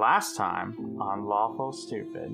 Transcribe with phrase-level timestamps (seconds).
[0.00, 2.32] last time on Lawful Stupid.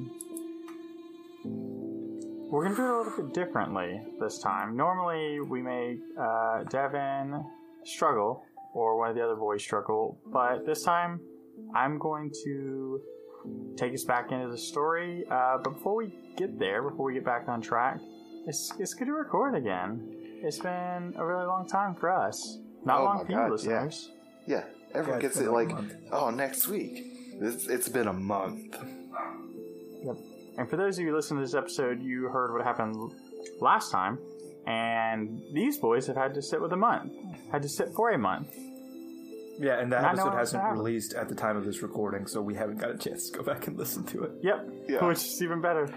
[1.45, 4.77] We're gonna do it a little bit differently this time.
[4.77, 7.44] Normally, we make uh, Devin
[7.84, 11.21] struggle or one of the other boys struggle, but this time,
[11.75, 13.00] I'm going to
[13.76, 15.25] take us back into the story.
[15.29, 17.98] Uh, but before we get there, before we get back on track,
[18.46, 20.12] it's it's good to record again.
[20.43, 22.58] It's been a really long time for us.
[22.85, 24.11] Not Oh long my for you listeners.
[24.46, 24.62] Yeah,
[24.94, 25.94] everyone Yeah, gets it like, month.
[26.12, 27.15] oh, next week.
[27.40, 28.76] It's, it's been a month.
[30.04, 30.17] Yep.
[30.58, 33.12] And for those of you listening to this episode, you heard what happened
[33.61, 34.19] last time,
[34.67, 37.12] and these boys have had to sit with a month,
[37.53, 38.48] had to sit for a month.
[39.58, 42.42] Yeah, and that Not knowing episode hasn't released at the time of this recording, so
[42.42, 44.33] we haven't got a chance to go back and listen to it.
[44.42, 45.05] Yep, Yeah.
[45.06, 45.89] which is even better.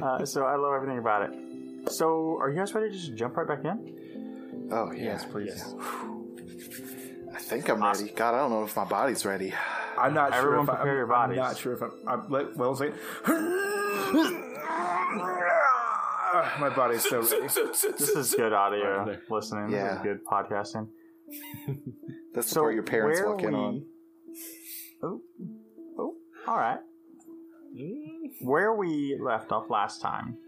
[0.00, 1.92] Uh, so I love everything about it.
[1.92, 4.68] So, are you guys ready to just jump right back in?
[4.72, 5.04] Oh, yeah.
[5.04, 5.74] Yes, please.
[7.34, 8.08] I think I'm ready.
[8.10, 9.52] God, I don't know if my body's ready.
[9.98, 11.38] I'm not Everyone sure if prepare I'm, your bodies.
[11.38, 11.92] I'm not sure if I'm.
[12.06, 12.92] I'm like, well, say.
[16.58, 17.46] My body's so ready.
[17.46, 19.70] This is good audio listening.
[19.70, 19.96] This Yeah.
[19.96, 20.88] is good podcasting.
[22.34, 23.84] That's the part your parents where walk in we- on.
[25.02, 25.20] Oh,
[25.98, 26.14] oh,
[26.48, 26.78] all right.
[28.40, 30.38] Where we left off last time,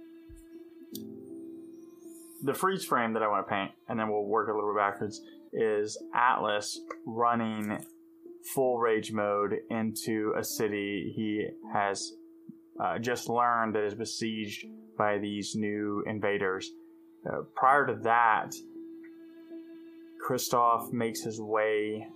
[2.43, 4.79] the freeze frame that I want to paint, and then we'll work a little bit
[4.79, 5.21] backwards,
[5.53, 7.79] is Atlas running
[8.55, 12.13] full rage mode into a city he has
[12.81, 14.67] uh, just learned that is besieged
[14.99, 16.71] by these new invaders.
[17.27, 18.53] Uh, prior to that,
[20.27, 22.07] Kristoff makes his way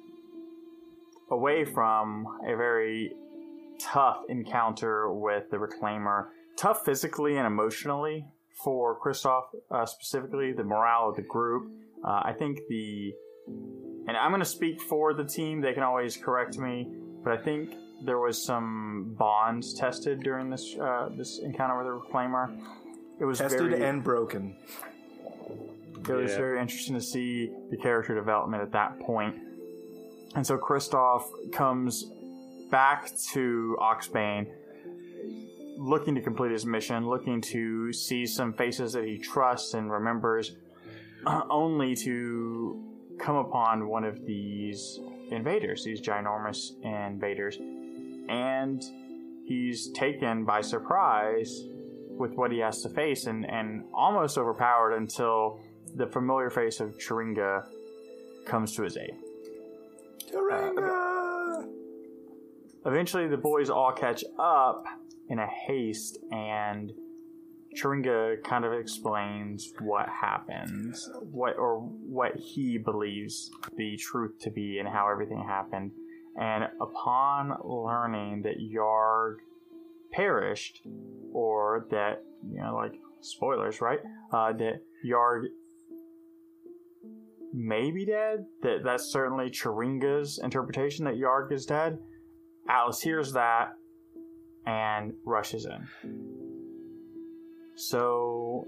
[1.31, 3.13] away from a very
[3.79, 6.27] tough encounter with the Reclaimer.
[6.57, 8.27] Tough physically and emotionally
[8.63, 11.71] for Kristoff uh, specifically, the morale of the group.
[12.05, 13.13] Uh, I think the.
[14.11, 16.89] And I'm going to speak for the team, they can always correct me,
[17.23, 21.93] but I think there was some bonds tested during this uh, this encounter with the
[21.93, 22.61] Reclaimer.
[23.21, 24.57] It was Tested very, and broken.
[26.09, 29.37] it was very interesting to see the character development at that point.
[30.35, 32.11] And so Kristoff comes
[32.69, 34.49] back to Oxbane
[35.77, 40.57] looking to complete his mission, looking to see some faces that he trusts and remembers,
[41.27, 42.90] uh, only to
[43.21, 44.99] come upon one of these
[45.31, 47.57] invaders, these ginormous invaders.
[48.29, 48.83] And
[49.45, 51.65] he's taken by surprise
[52.09, 55.61] with what he has to face and, and almost overpowered until
[55.97, 57.67] the familiar face of Chiringa
[58.45, 59.15] comes to his aid.
[62.87, 64.87] Eventually, the boys all catch up
[65.29, 66.93] in a haste, and
[67.77, 74.79] Chiringa kind of explains what happens, what or what he believes the truth to be,
[74.79, 75.93] and how everything happened.
[76.37, 79.37] And upon learning that Yarg
[80.13, 80.83] perished,
[81.33, 84.01] or that you know, like spoilers, right?
[84.33, 85.45] Uh, that Yarg
[87.53, 88.47] may be dead.
[88.63, 91.99] That that's certainly Chiringa's interpretation that Yarg is dead.
[92.69, 93.75] Atlas hears that
[94.67, 96.40] and rushes in.
[97.81, 98.67] So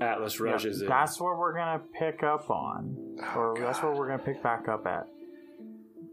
[0.00, 0.88] Atlas yeah, rushes in.
[0.88, 4.68] that's what we're gonna pick up on, oh, or that's what we're gonna pick back
[4.68, 5.08] up at.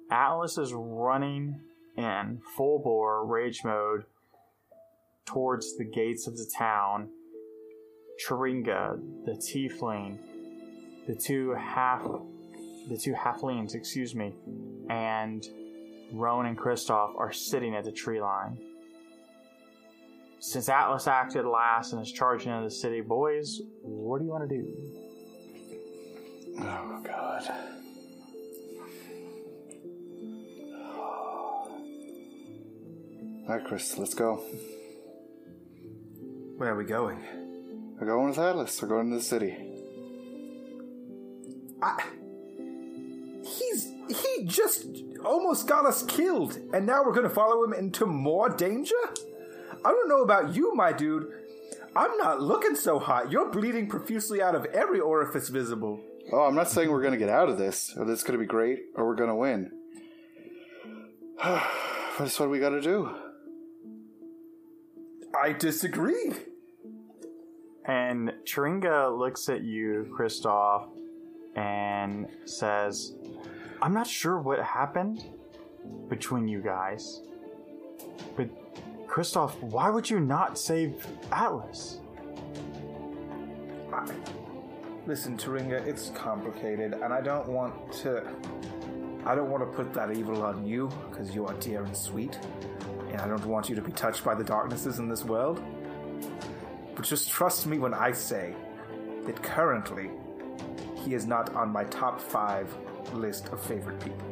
[0.10, 1.60] Atlas is running
[1.98, 4.06] in full bore rage mode
[5.26, 7.10] towards the gates of the town.
[8.26, 10.18] Chiringa, the tiefling,
[11.08, 12.04] the two half,
[12.88, 14.34] the two halflings, excuse me,
[14.90, 15.46] and
[16.14, 18.58] Rowan and Kristoff are sitting at the tree line.
[20.44, 24.50] Since Atlas acted last and is charging into the city, boys, what do you want
[24.50, 24.68] to do?
[26.60, 27.50] Oh, God.
[33.48, 34.44] All right, Chris, let's go.
[36.58, 37.24] Where are we going?
[37.98, 38.82] We're going with Atlas.
[38.82, 39.56] We're going to the city.
[41.82, 42.04] I,
[43.46, 44.88] he's he just
[45.24, 48.94] almost got us killed, and now we're going to follow him into more danger.
[49.86, 51.32] I don't know about you, my dude.
[51.96, 53.32] I'm not looking so hot.
[53.32, 56.00] You're bleeding profusely out of every orifice visible.
[56.32, 58.40] Oh, I'm not saying we're going to get out of this, or this is going
[58.40, 59.72] to be great, or we're going to win.
[62.18, 63.14] That's what we got to do.
[65.40, 66.34] I disagree.
[67.86, 70.88] And Chiringa looks at you, Kristoff,
[71.56, 73.14] and says,
[73.82, 75.26] I'm not sure what happened
[76.08, 77.22] between you guys.
[78.38, 78.50] But,
[79.08, 82.00] Kristoff, why would you not save Atlas?
[85.06, 88.24] Listen, Turinga, it's complicated, and I don't want to.
[89.26, 92.38] I don't want to put that evil on you because you are dear and sweet.
[93.12, 95.62] and I don't want you to be touched by the darknesses in this world.
[96.96, 98.56] But just trust me when I say
[99.26, 100.10] that currently
[100.96, 102.76] he is not on my top five
[103.14, 104.28] list of favorite people.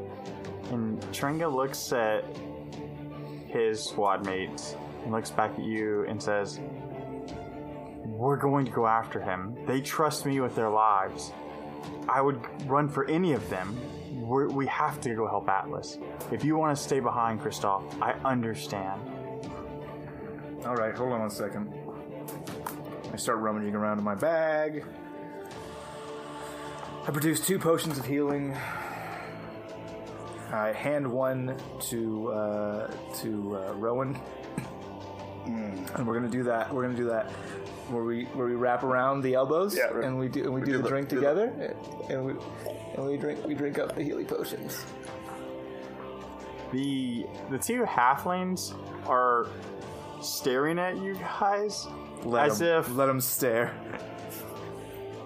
[0.71, 2.23] And Tringa looks at
[3.51, 6.59] his squad mates and looks back at you and says,
[8.05, 9.57] We're going to go after him.
[9.65, 11.31] They trust me with their lives.
[12.07, 12.39] I would
[12.69, 13.79] run for any of them.
[14.11, 15.97] We're, we have to go help Atlas.
[16.31, 19.01] If you want to stay behind, Kristoff, I understand.
[20.65, 21.73] All right, hold on one second.
[23.11, 24.85] I start rummaging around in my bag.
[27.07, 28.55] I produce two potions of healing.
[30.51, 31.55] I hand one
[31.89, 34.19] to uh, to uh, Rowan,
[35.45, 36.73] and we're gonna do that.
[36.73, 37.29] We're gonna do that
[37.89, 40.03] where we where we wrap around the elbows, Yeah, right.
[40.05, 41.75] and we do and we, do, do the the- drink do the- together,
[42.09, 42.33] and we
[42.95, 44.83] and we drink we drink up the healing potions.
[46.71, 48.73] The the two halflings
[49.07, 49.47] are
[50.21, 51.87] staring at you guys
[52.23, 53.73] Let as 'em- if let them stare.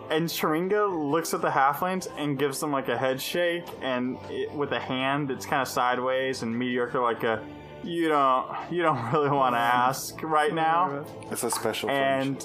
[0.09, 4.51] And Chiringa looks at the halflings and gives them like a head shake, and it,
[4.51, 7.43] with a hand that's kind of sideways and mediocre, like a
[7.83, 11.05] you don't you don't really want to ask right now.
[11.31, 12.37] It's a special And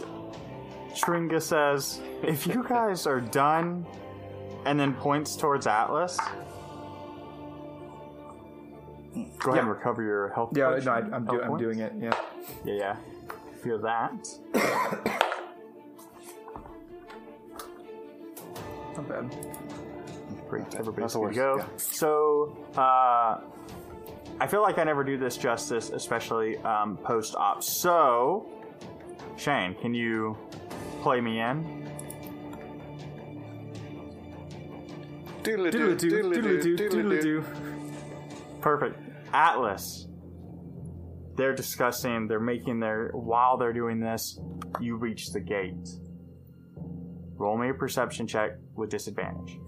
[0.94, 3.86] Chiringa says, "If you guys are done,"
[4.64, 6.18] and then points towards Atlas.
[9.38, 10.50] Go ahead and recover your health.
[10.56, 11.92] Yeah, potion- no, I, I'm, do, I'm doing it.
[11.98, 12.14] Yeah.
[12.64, 12.96] Yeah, yeah.
[13.62, 15.16] Feel that.
[19.00, 20.48] Not bad.
[20.48, 21.56] Great, everybody's That's good to go.
[21.58, 21.66] yeah.
[21.76, 23.40] So, uh,
[24.40, 27.62] I feel like I never do this justice, especially um, post op.
[27.62, 28.48] So,
[29.36, 30.36] Shane, can you
[31.02, 31.88] play me in?
[35.42, 37.40] Doodle Doodle-doo, doo, doodle doo, doodle doodle-doo.
[37.40, 37.44] doo.
[38.60, 38.98] Perfect.
[39.32, 40.06] Atlas.
[41.36, 44.38] They're discussing, they're making their, while they're doing this,
[44.80, 45.88] you reach the gate.
[47.40, 49.58] Roll me a perception check with disadvantage.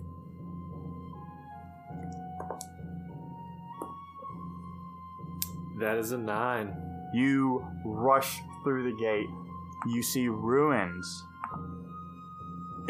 [5.78, 6.76] That is a nine.
[7.14, 9.26] You rush through the gate.
[9.88, 11.24] You see ruins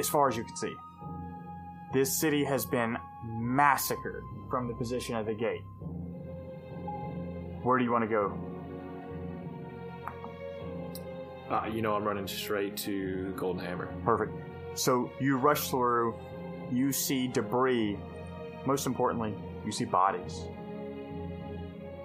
[0.01, 0.75] as far as you can see.
[1.93, 5.63] This city has been massacred from the position of the gate.
[7.63, 8.37] Where do you want to go?
[11.49, 13.87] Uh, you know, I'm running straight to Golden Hammer.
[14.05, 14.33] Perfect.
[14.75, 16.15] So you rush through,
[16.71, 17.99] you see debris.
[18.67, 19.35] Most importantly,
[19.65, 20.45] you see bodies.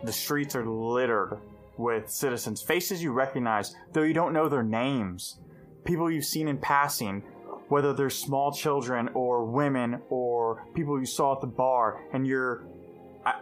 [0.03, 1.39] The streets are littered
[1.77, 5.39] with citizens, faces you recognize, though you don't know their names.
[5.85, 7.23] People you've seen in passing,
[7.69, 12.65] whether they're small children or women or people you saw at the bar, and you're.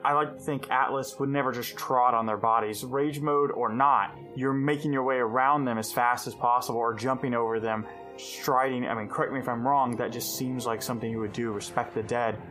[0.03, 3.71] I, like to think Atlas would never just trot on their bodies, rage mode or
[3.71, 4.17] not.
[4.35, 7.85] You're making your way around them as fast as possible or jumping over them,
[8.17, 8.85] striding.
[8.87, 11.51] I mean, correct me if I'm wrong, that just seems like something you would do.
[11.51, 12.41] Respect the dead.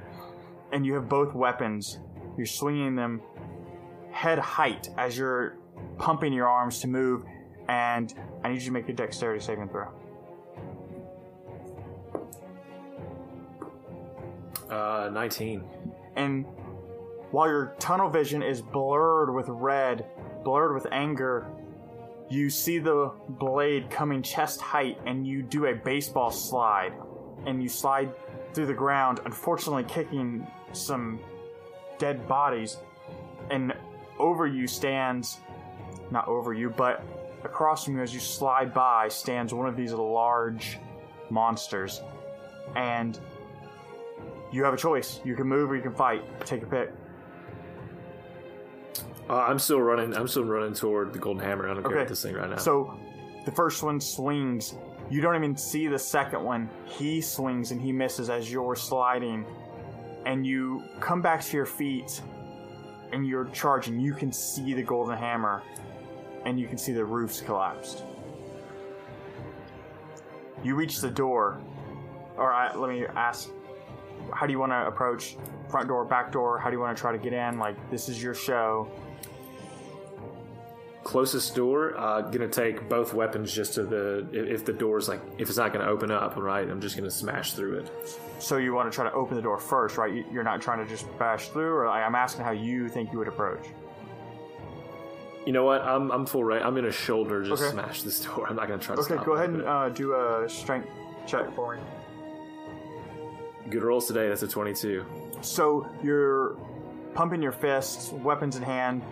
[0.73, 1.99] And you have both weapons.
[2.37, 3.23] You're swinging them
[4.11, 5.57] head height as you're
[5.99, 7.25] pumping your arms to move,
[7.69, 9.89] and I need you to make a dexterity saving throw.
[14.71, 15.63] Uh, 19.
[16.17, 16.45] And
[17.31, 20.07] while your tunnel vision is blurred with red,
[20.45, 21.47] blurred with anger,
[22.29, 26.93] you see the blade coming chest height, and you do a baseball slide,
[27.47, 28.11] and you slide
[28.55, 31.21] through the ground, unfortunately kicking some
[31.99, 32.79] dead bodies,
[33.51, 33.75] and
[34.19, 35.39] over you stands,
[36.11, 37.05] not over you, but
[37.45, 40.79] across from you as you slide by stands one of these large
[41.31, 42.01] monsters,
[42.75, 43.19] and
[44.51, 45.21] you have a choice.
[45.25, 46.23] You can move or you can fight.
[46.47, 46.93] Take a pick.
[49.29, 50.15] Uh, I'm still running.
[50.15, 51.69] I'm still running toward the Golden Hammer.
[51.71, 52.01] I don't care Okay.
[52.01, 52.57] about this thing right now.
[52.57, 52.95] So
[53.45, 54.75] the first one swings.
[55.11, 56.69] You don't even see the second one.
[56.87, 59.45] He swings and he misses as you're sliding.
[60.27, 62.21] And you come back to your feet
[63.13, 64.01] and you're charging.
[64.01, 65.63] You can see the golden hammer
[66.47, 68.03] and you can see the roofs collapsed.
[70.63, 71.59] You reach the door.
[72.39, 73.51] All right, let me ask
[74.33, 75.37] how do you want to approach
[75.69, 76.59] front door, back door?
[76.59, 77.59] How do you want to try to get in?
[77.59, 78.91] Like, this is your show.
[81.05, 81.97] Closest door.
[81.97, 84.27] Uh, gonna take both weapons just to the.
[84.33, 86.69] If, the door's like, if it's not gonna open up, right?
[86.69, 88.19] I'm just gonna smash through it.
[88.41, 90.13] So you want to try to open the door first, right?
[90.13, 93.19] You- You're not trying to just bash through, or I'm asking how you think you
[93.19, 93.65] would approach.
[95.47, 95.83] You know what?
[95.83, 96.63] I'm I'm full right.
[96.63, 97.71] I'm gonna shoulder just Okay.
[97.73, 98.47] smash this door.
[98.49, 99.03] I'm not gonna try to.
[99.03, 100.89] Okay, go ahead and uh, do a strength
[101.27, 101.83] check for me.
[103.71, 104.29] Good rolls today.
[104.29, 105.05] That's a 22.
[105.43, 106.57] So you're
[107.15, 109.03] pumping your fists, weapons in hand,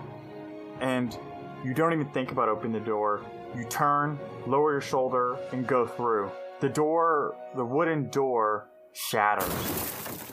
[0.80, 1.16] and
[1.64, 3.25] You don't even think about opening the door.
[3.57, 6.31] You turn, lower your shoulder, and go through.
[6.61, 9.52] The door, the wooden door, shatters.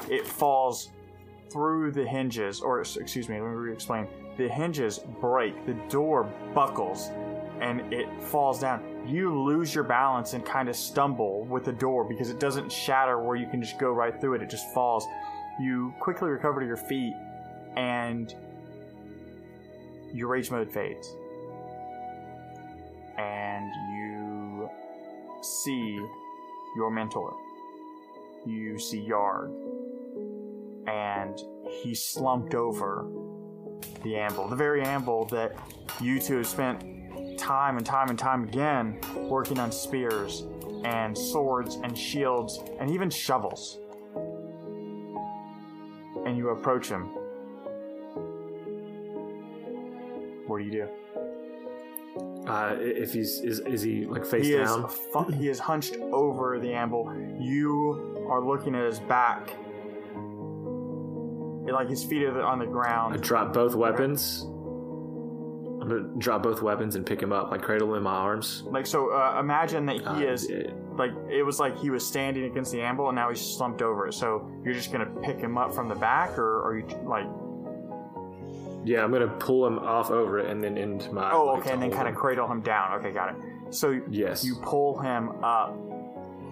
[0.09, 0.89] It falls
[1.51, 4.07] through the hinges, or excuse me, let me re-explain.
[4.37, 6.23] The hinges break, the door
[6.55, 7.09] buckles,
[7.59, 9.05] and it falls down.
[9.07, 13.21] You lose your balance and kind of stumble with the door because it doesn't shatter
[13.21, 14.41] where you can just go right through it.
[14.41, 15.05] It just falls.
[15.59, 17.13] You quickly recover to your feet,
[17.75, 18.33] and
[20.13, 21.13] your rage mode fades.
[23.19, 24.69] And you
[25.41, 25.99] see
[26.77, 27.35] your mentor.
[28.45, 29.51] You see Yarg.
[30.87, 31.37] And
[31.69, 33.05] he slumped over
[34.03, 34.47] the anvil.
[34.47, 35.53] The very anvil that
[35.99, 36.81] you two have spent
[37.37, 40.45] time and time and time again working on spears
[40.85, 43.79] and swords and shields and even shovels.
[46.25, 47.09] And you approach him.
[50.47, 50.87] What do you do?
[52.49, 54.89] Uh, if he's is is he like face He is, down?
[55.13, 57.11] fu- he is hunched over the anvil.
[57.39, 59.55] You are looking at his back.
[61.71, 63.21] Like his feet are on the I ground.
[63.21, 64.43] drop both weapons.
[65.81, 68.63] I'm gonna drop both weapons and pick him up, like cradle him in my arms.
[68.65, 72.05] Like so, uh, imagine that he Uh, is it- like it was like he was
[72.05, 74.13] standing against the anvil, and now he's slumped over it.
[74.13, 77.27] So you're just gonna pick him up from the back, or are you like?
[78.83, 81.31] Yeah, I'm gonna pull him off over it and then into my.
[81.31, 82.99] Oh, okay, and then kind of cradle him down.
[82.99, 83.35] Okay, got it.
[83.73, 84.43] So Yes.
[84.43, 85.77] you pull him up.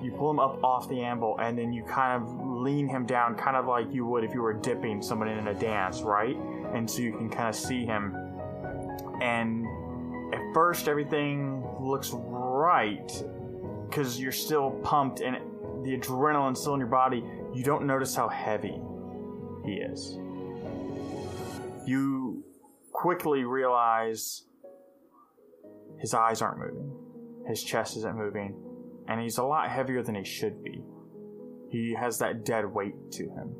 [0.01, 3.33] You pull him up off the anvil, and then you kind of lean him down,
[3.35, 6.37] kind of like you would if you were dipping someone in a dance, right?
[6.73, 8.15] And so you can kind of see him.
[9.21, 9.65] And
[10.35, 13.11] at first, everything looks right
[13.89, 15.37] because you're still pumped and
[15.83, 17.23] the adrenaline's still in your body.
[17.53, 18.79] You don't notice how heavy
[19.65, 20.19] he is.
[21.87, 22.43] You
[22.91, 24.43] quickly realize
[25.99, 26.91] his eyes aren't moving,
[27.47, 28.55] his chest isn't moving,
[29.07, 30.83] and he's a lot heavier than he should be.
[31.69, 33.55] He has that dead weight to him.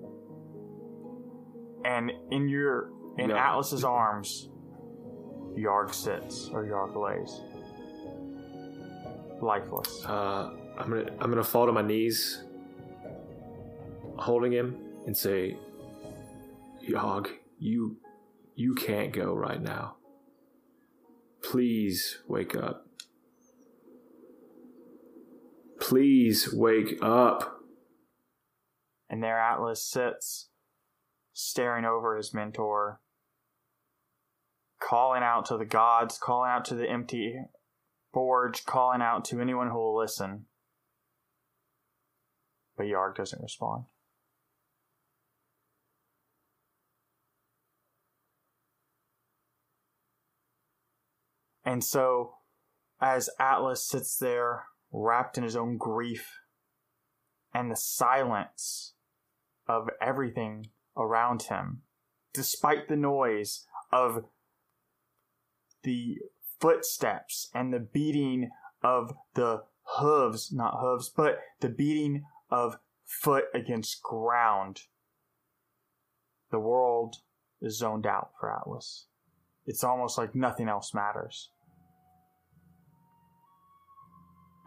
[1.86, 3.50] And in your in Yeah.
[3.50, 4.50] Atlas's arms,
[5.55, 7.41] Yarg sits or Yarg lays.
[9.41, 10.05] Lifeless.
[10.05, 12.43] Uh, I'm gonna I'm gonna fall to my knees,
[14.17, 15.57] holding him, and say,
[16.81, 17.29] "Yog,
[17.60, 17.98] you
[18.58, 19.98] you can't go right now.
[21.44, 22.88] Please wake up.
[25.80, 27.62] Please wake up."
[29.10, 30.50] And there Atlas sits,
[31.34, 33.00] staring over his mentor,
[34.80, 37.40] calling out to the gods, calling out to the empty
[38.12, 40.48] forge, calling out to anyone who will listen.
[42.76, 43.86] But Yarg doesn't respond.
[51.68, 52.36] And so,
[53.02, 56.40] as Atlas sits there, wrapped in his own grief
[57.54, 58.94] and the silence
[59.68, 61.82] of everything around him,
[62.34, 64.24] despite the noise of
[65.84, 66.20] the
[66.62, 68.50] footsteps and the beating
[68.82, 69.64] of the
[69.98, 74.84] hooves, not hooves, but the beating of foot against ground.
[76.50, 77.18] The world
[77.62, 79.08] is zoned out for Atlas.
[79.66, 81.50] It's almost like nothing else matters.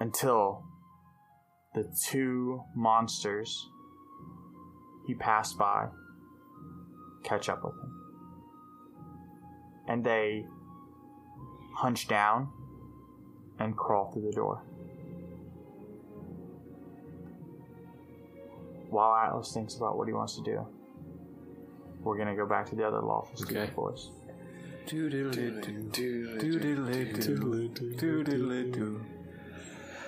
[0.01, 0.65] Until
[1.75, 3.69] the two monsters
[5.07, 5.89] he passed by
[7.23, 7.95] catch up with him.
[9.89, 10.47] And they
[11.77, 12.49] hunch down
[13.59, 14.63] and crawl through the door.
[18.89, 20.67] While Atlas thinks about what he wants to do,
[22.03, 23.45] we're gonna go back to the other lawful Okay.
[23.45, 24.11] student force.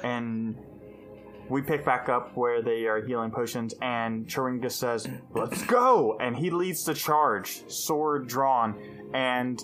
[0.02, 0.56] And
[1.49, 6.16] we pick back up where they are healing potions, and Chiringa says, Let's go!
[6.21, 8.75] And he leads the charge, sword drawn,
[9.12, 9.62] and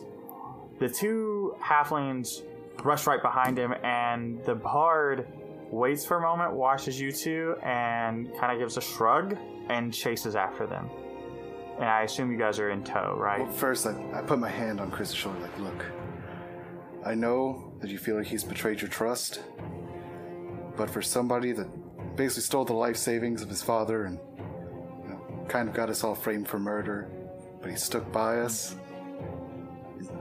[0.78, 2.42] the two halflings
[2.84, 5.26] rush right behind him, and the bard
[5.70, 9.36] waits for a moment, watches you two, and kind of gives a shrug
[9.68, 10.88] and chases after them.
[11.76, 13.40] And I assume you guys are in tow, right?
[13.40, 15.84] Well, first, I, I put my hand on Chris's shoulder, like, look,
[17.04, 19.42] I know that you feel like he's betrayed your trust,
[20.78, 21.66] but for somebody that
[22.16, 24.18] basically stole the life savings of his father and,
[25.02, 27.10] you know, kind of got us all framed for murder,
[27.60, 28.76] but he stuck by us,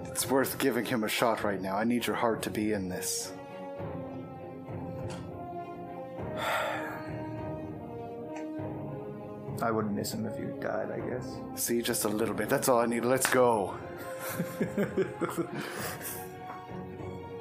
[0.06, 1.78] it's worth giving him a shot right now.
[1.78, 3.32] I need your heart to be in this.
[9.62, 11.38] I wouldn't miss him if you died, I guess.
[11.56, 12.50] See, just a little bit.
[12.50, 13.06] That's all I need.
[13.06, 13.78] Let's go.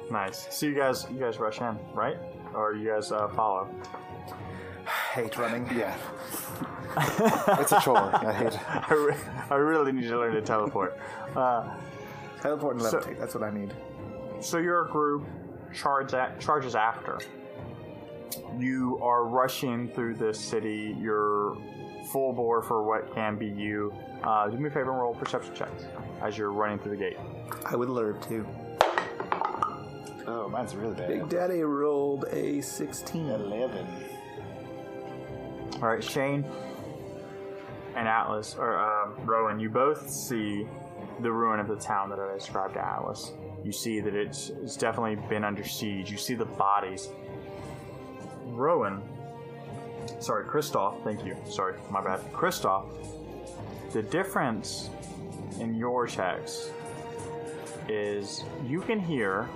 [0.09, 0.47] Nice.
[0.49, 2.17] So you guys, you guys rush in, right?
[2.53, 3.69] Or you guys uh, follow?
[5.13, 5.67] Hate running.
[5.75, 5.95] Yeah.
[7.59, 7.97] it's a chore.
[8.15, 8.59] I hate it.
[8.89, 9.15] I, re-
[9.51, 10.97] I really need to learn to teleport.
[11.35, 11.75] Uh,
[12.41, 13.19] Teleport and So- levitate.
[13.19, 13.73] That's what I need.
[14.41, 15.25] so your group
[15.73, 17.19] charge at, charges after.
[18.57, 20.95] You are rushing through this city.
[20.99, 21.57] You're
[22.11, 23.93] full bore for what can be you.
[24.23, 25.83] Uh, do me a favor and roll perception checks
[26.21, 27.17] as you're running through the gate.
[27.65, 28.45] I would love to.
[30.27, 31.07] Oh, mine's really bad.
[31.07, 33.29] Big Daddy rolled a 16.
[33.29, 33.87] 11.
[35.75, 36.45] All right, Shane
[37.95, 40.67] and Atlas, or um, Rowan, you both see
[41.21, 43.31] the ruin of the town that I described to Atlas.
[43.63, 46.11] You see that it's, it's definitely been under siege.
[46.11, 47.09] You see the bodies.
[48.45, 49.01] Rowan,
[50.19, 51.35] sorry, Kristoff, thank you.
[51.49, 52.19] Sorry, my bad.
[52.33, 52.85] Kristoff,
[53.93, 54.89] the difference
[55.59, 56.69] in your checks
[57.87, 59.47] is you can hear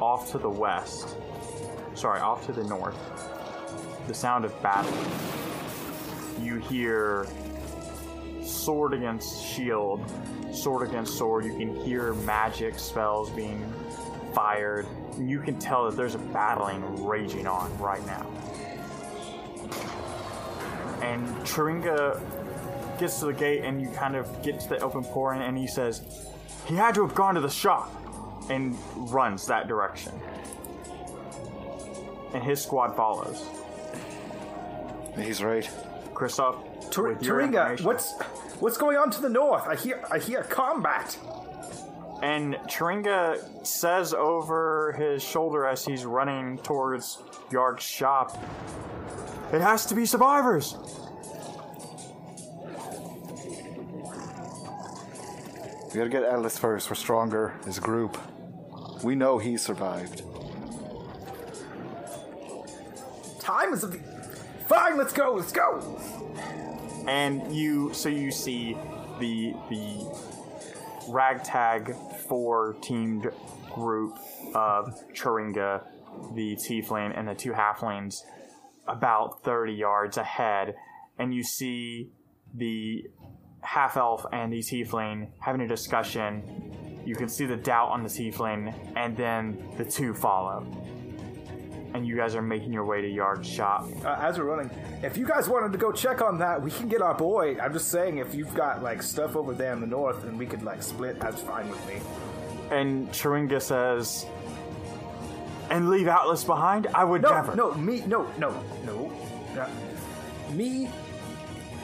[0.00, 1.16] off to the west,
[1.94, 2.96] sorry, off to the north,
[4.06, 4.92] the sound of battle.
[6.40, 7.26] You hear
[8.42, 10.04] sword against shield,
[10.52, 11.44] sword against sword.
[11.44, 13.72] You can hear magic spells being
[14.34, 14.86] fired.
[15.16, 18.26] And you can tell that there's a battling raging on right now.
[21.02, 22.20] And Chiringa
[22.98, 25.66] gets to the gate, and you kind of get to the open pouring, and he
[25.66, 26.02] says,
[26.66, 27.92] He had to have gone to the shop,
[28.50, 28.76] and
[29.12, 30.12] runs that direction.
[32.34, 33.44] And his squad follows.
[35.16, 35.68] He's right.
[36.14, 38.12] Kristoff, Tur- with your Turinga, what's
[38.60, 39.66] what's going on to the north?
[39.66, 41.16] I hear I hear combat.
[42.22, 47.18] And Turinga says over his shoulder as he's running towards
[47.50, 48.36] Yarg's shop,
[49.52, 50.76] It has to be survivors!
[55.88, 56.90] We gotta get Atlas first.
[56.90, 58.18] We're stronger as a group.
[59.02, 60.22] We know he survived.
[63.40, 63.98] Time is of the.
[64.66, 65.34] Fine, let's go.
[65.34, 65.80] Let's go.
[67.06, 68.76] And you, so you see
[69.18, 70.06] the the
[71.08, 71.94] ragtag
[72.28, 73.30] four teamed
[73.72, 74.18] group
[74.54, 75.84] of Chiringa,
[76.34, 78.22] the tiefling, and the two halflings
[78.86, 80.74] about 30 yards ahead,
[81.18, 82.10] and you see
[82.54, 83.04] the
[83.68, 86.42] half elf and the tiefling having a discussion.
[87.04, 90.66] You can see the doubt on the tiefling, and then the two follow.
[91.94, 93.86] And you guys are making your way to Yarg's shop.
[94.04, 94.70] Uh, as we're running,
[95.02, 97.58] if you guys wanted to go check on that, we can get our boy.
[97.58, 100.46] I'm just saying, if you've got like stuff over there in the north, and we
[100.46, 102.00] could like split, that's fine with me.
[102.70, 104.26] And Chiringa says,
[105.70, 106.86] and leave Atlas behind?
[106.94, 107.54] I would No, never.
[107.56, 108.50] no, me, no, no,
[108.84, 109.12] no.
[109.58, 109.68] Uh,
[110.52, 110.90] me,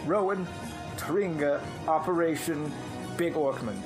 [0.07, 0.47] Rowan,
[0.97, 2.73] Tringa, Operation
[3.17, 3.77] Big Orkman.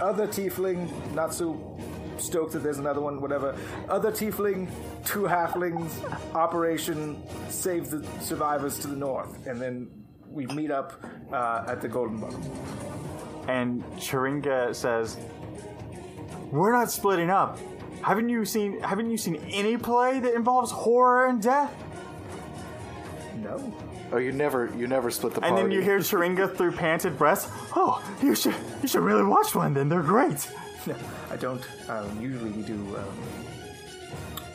[0.00, 1.78] Other Tiefling, not so
[2.18, 3.56] stoked that there's another one, whatever.
[3.88, 4.68] Other Tiefling,
[5.04, 5.90] two Halflings,
[6.34, 9.46] Operation Save the Survivors to the north.
[9.46, 9.88] And then
[10.28, 12.42] we meet up uh, at the Golden Bottom.
[13.48, 15.16] And Chiringa says,
[16.50, 17.58] We're not splitting up.
[18.02, 21.74] Haven't you seen haven't you seen any play that involves horror and death?
[23.36, 23.74] No?
[24.12, 25.62] Oh, you never, you never split the And party.
[25.62, 29.74] then you hear Chiringa through panted breaths, Oh, you should you should really watch one
[29.74, 30.48] then, they're great.
[30.86, 30.94] No,
[31.30, 31.62] I don't.
[31.88, 33.04] Um, usually we do, um,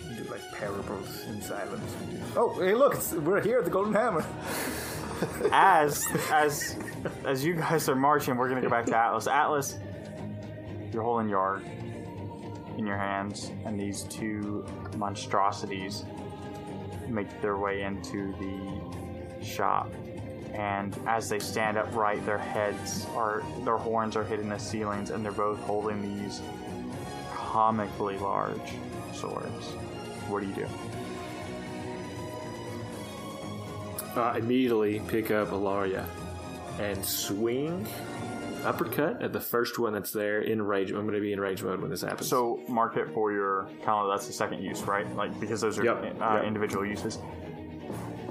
[0.10, 1.94] we do like parables in silence.
[2.38, 4.26] Oh, hey, look, it's, we're here at the Golden Hammer.
[5.52, 6.78] as as
[7.26, 9.28] as you guys are marching, we're gonna go back to Atlas.
[9.28, 9.78] Atlas,
[10.94, 11.62] you're holding Yarg
[12.78, 14.66] in your hands, and these two
[14.98, 16.06] monstrosities
[17.10, 19.01] make their way into the
[19.44, 19.92] shop.
[20.54, 25.24] And as they stand upright, their heads are their horns are hitting the ceilings, and
[25.24, 26.42] they're both holding these
[27.34, 28.74] comically large
[29.14, 29.68] swords.
[30.28, 30.68] What do you do?
[34.16, 36.06] Uh, immediately pick up Alaria
[36.80, 37.88] and swing
[38.66, 40.90] uppercut at the first one that's there in rage.
[40.92, 42.28] I'm going to be in rage mode when this happens.
[42.30, 44.12] So mark it for your calendar.
[44.12, 45.10] That's the second use, right?
[45.16, 46.44] Like because those are Yep, uh, yep.
[46.44, 47.20] individual uses.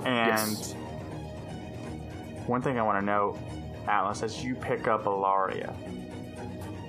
[0.04, 0.74] And Yes.
[2.46, 3.38] One thing I want to note,
[3.88, 5.74] Atlas, as you pick up Alaria,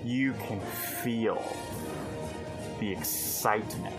[0.03, 1.43] you can feel
[2.79, 3.95] the excitement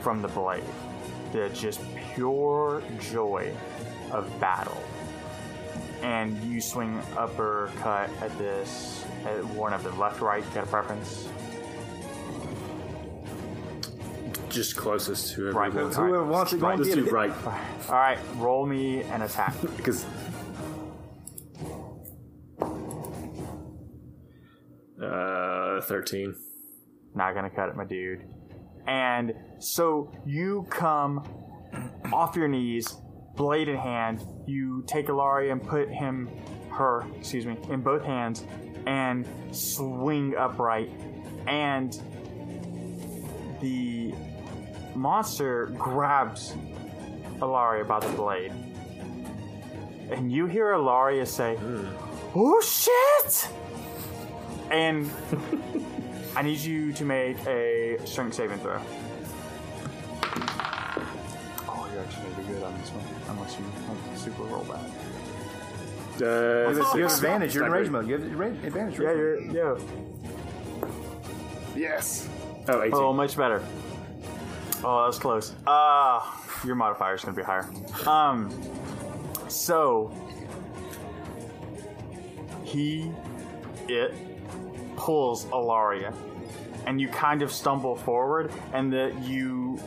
[0.00, 0.64] from the blade,
[1.32, 1.80] the just
[2.14, 3.52] pure joy
[4.10, 4.82] of battle.
[6.02, 10.42] And you swing uppercut at this, at one of the left, right.
[10.54, 11.28] Got a preference?
[14.50, 15.96] Just closest to whoever Right, wants.
[15.96, 16.06] right.
[16.08, 16.76] Whoever wants it, Right.
[16.76, 17.12] go Let's get do it.
[17.12, 17.32] right
[17.88, 19.54] All right, roll me an attack.
[19.76, 20.04] because.
[25.02, 26.34] Uh, thirteen.
[27.14, 28.22] Not gonna cut it, my dude.
[28.86, 31.24] And so you come
[32.12, 32.96] off your knees,
[33.36, 34.20] blade in hand.
[34.46, 36.28] You take Ilaria and put him,
[36.70, 38.44] her, excuse me, in both hands,
[38.86, 40.90] and swing upright.
[41.46, 41.92] And
[43.60, 44.12] the
[44.94, 46.54] monster grabs
[47.40, 48.52] Ilaria by the blade.
[50.10, 51.56] And you hear Ilaria say,
[52.34, 53.48] Oh shit!
[54.70, 55.10] And
[56.36, 58.80] I need you to make a strength saving throw.
[61.68, 63.04] Oh, you're actually gonna do good on this one,
[63.36, 64.80] unless you like, super roll bad.
[66.22, 67.54] Uh, You have, you have advantage.
[67.54, 68.06] You're in Not rage mode.
[68.08, 68.98] You have ra- advantage.
[69.00, 69.78] Yeah, you're yeah.
[71.74, 72.28] Yes.
[72.68, 72.94] Oh, 18.
[72.94, 73.62] Oh, much better.
[74.82, 75.54] Oh, that was close.
[75.66, 76.20] Uh
[76.64, 77.68] your modifier is gonna be higher.
[78.06, 78.50] Um,
[79.48, 80.12] so
[82.64, 83.10] he,
[83.88, 84.14] it
[84.96, 86.14] pulls Alaria,
[86.86, 89.80] and you kind of stumble forward, and that you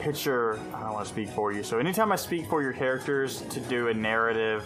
[0.00, 0.58] picture.
[0.74, 1.62] I don't want to speak for you.
[1.62, 4.64] So anytime I speak for your characters to do a narrative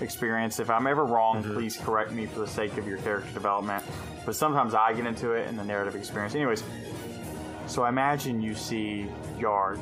[0.00, 3.84] experience, if I'm ever wrong, please correct me for the sake of your character development.
[4.24, 6.34] But sometimes I get into it in the narrative experience.
[6.34, 6.62] Anyways,
[7.66, 9.78] so I imagine you see Yarg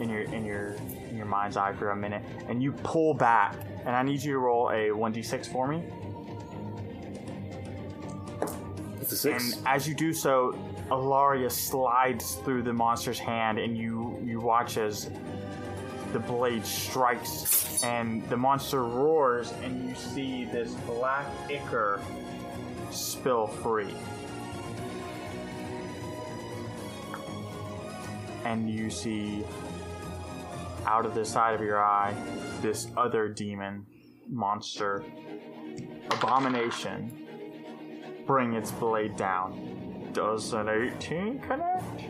[0.00, 0.72] in your in your
[1.08, 4.32] in your mind's eye for a minute, and you pull back, and I need you
[4.32, 5.84] to roll a one d six for me.
[9.00, 9.56] It's a six.
[9.56, 10.58] And as you do so,
[10.90, 15.10] Alaria slides through the monster's hand, and you you watch as
[16.12, 22.00] the blade strikes, and the monster roars, and you see this black ichor
[22.90, 23.94] spill free.
[28.50, 29.44] And you see
[30.84, 32.14] out of the side of your eye
[32.60, 33.86] this other demon
[34.28, 35.04] monster
[36.10, 37.28] abomination
[38.26, 40.10] bring its blade down.
[40.12, 42.02] Does an 18 connect?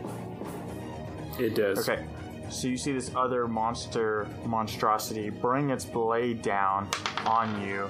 [1.39, 1.87] it does.
[1.87, 2.05] Okay.
[2.49, 6.89] So you see this other monster monstrosity bring its blade down
[7.23, 7.85] on you,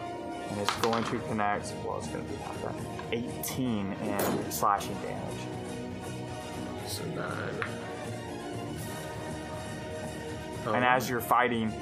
[0.50, 1.74] and it's going to connect.
[1.86, 2.76] Well, it's going to be half that.
[3.14, 5.40] 18 in slashing damage.
[6.88, 7.81] So nine.
[10.68, 10.88] And Oh.
[10.88, 11.74] as you're fighting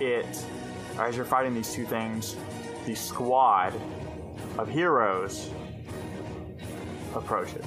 [0.00, 0.44] it,
[0.98, 2.36] as you're fighting these two things,
[2.86, 3.72] the squad
[4.58, 5.50] of heroes
[7.14, 7.64] approaches.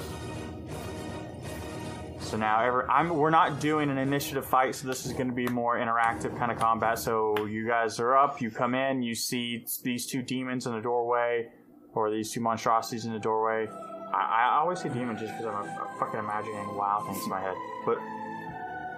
[2.20, 5.34] So now, every, I'm, we're not doing an initiative fight, so this is going to
[5.34, 7.00] be more interactive kind of combat.
[7.00, 10.82] So you guys are up, you come in, you see these two demons in the
[10.82, 11.50] doorway,
[11.96, 13.68] or these two monstrosities in the doorway.
[14.14, 17.42] I, I always say demon just because I'm, I'm fucking imagining wow things in my
[17.42, 17.56] head.
[17.84, 17.98] But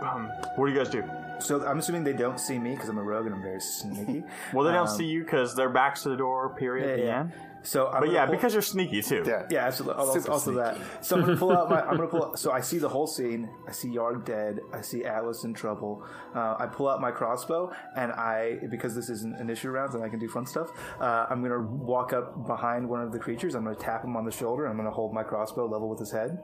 [0.01, 1.03] um, what do you guys do?
[1.39, 4.23] So I'm assuming they don't see me because I'm a rogue and I'm very sneaky.
[4.53, 6.55] Well, they don't Um, see you because they're backs to the door.
[6.55, 6.99] Period.
[6.99, 7.19] Yeah, yeah.
[7.21, 7.31] end.
[7.63, 9.23] So, I'm But gonna yeah, pull- because you're sneaky too.
[9.25, 9.45] Yeah.
[9.51, 10.03] Yeah, absolutely.
[10.03, 10.77] Also, also that.
[11.01, 11.79] So I'm gonna pull out my.
[11.87, 12.25] I'm gonna pull.
[12.25, 13.47] Out, so I see the whole scene.
[13.67, 14.59] I see Yarg dead.
[14.73, 16.03] I see Atlas in trouble.
[16.33, 20.03] Uh, I pull out my crossbow, and I because this is an initiative rounds and
[20.03, 20.69] I can do fun stuff.
[20.99, 23.53] Uh, I'm gonna walk up behind one of the creatures.
[23.53, 24.65] I'm gonna tap him on the shoulder.
[24.65, 26.39] I'm gonna hold my crossbow level with his head.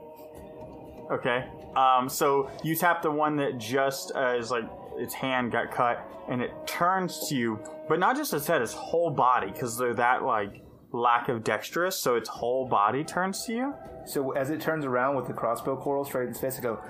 [1.10, 1.48] Okay.
[1.76, 4.64] Um, so you tap the one that just uh, is like
[4.96, 8.72] its hand got cut, and it turns to you, but not just its head, its
[8.72, 11.96] whole body, because they're that like lack of dexterous.
[11.96, 13.74] So its whole body turns to you.
[14.06, 16.80] So as it turns around with the crossbow coral straight in its face, I go,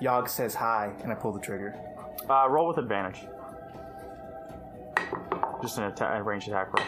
[0.00, 1.74] "Yog says hi," and I pull the trigger.
[2.28, 3.20] Uh, roll with advantage.
[5.60, 6.86] Just an atta- a ranged attack roll.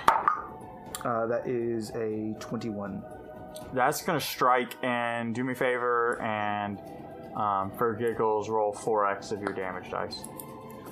[1.05, 3.03] Uh, that is a 21.
[3.73, 6.79] That's gonna strike and do me a favor and
[7.37, 10.25] um, for giggles roll four x of your damage dice.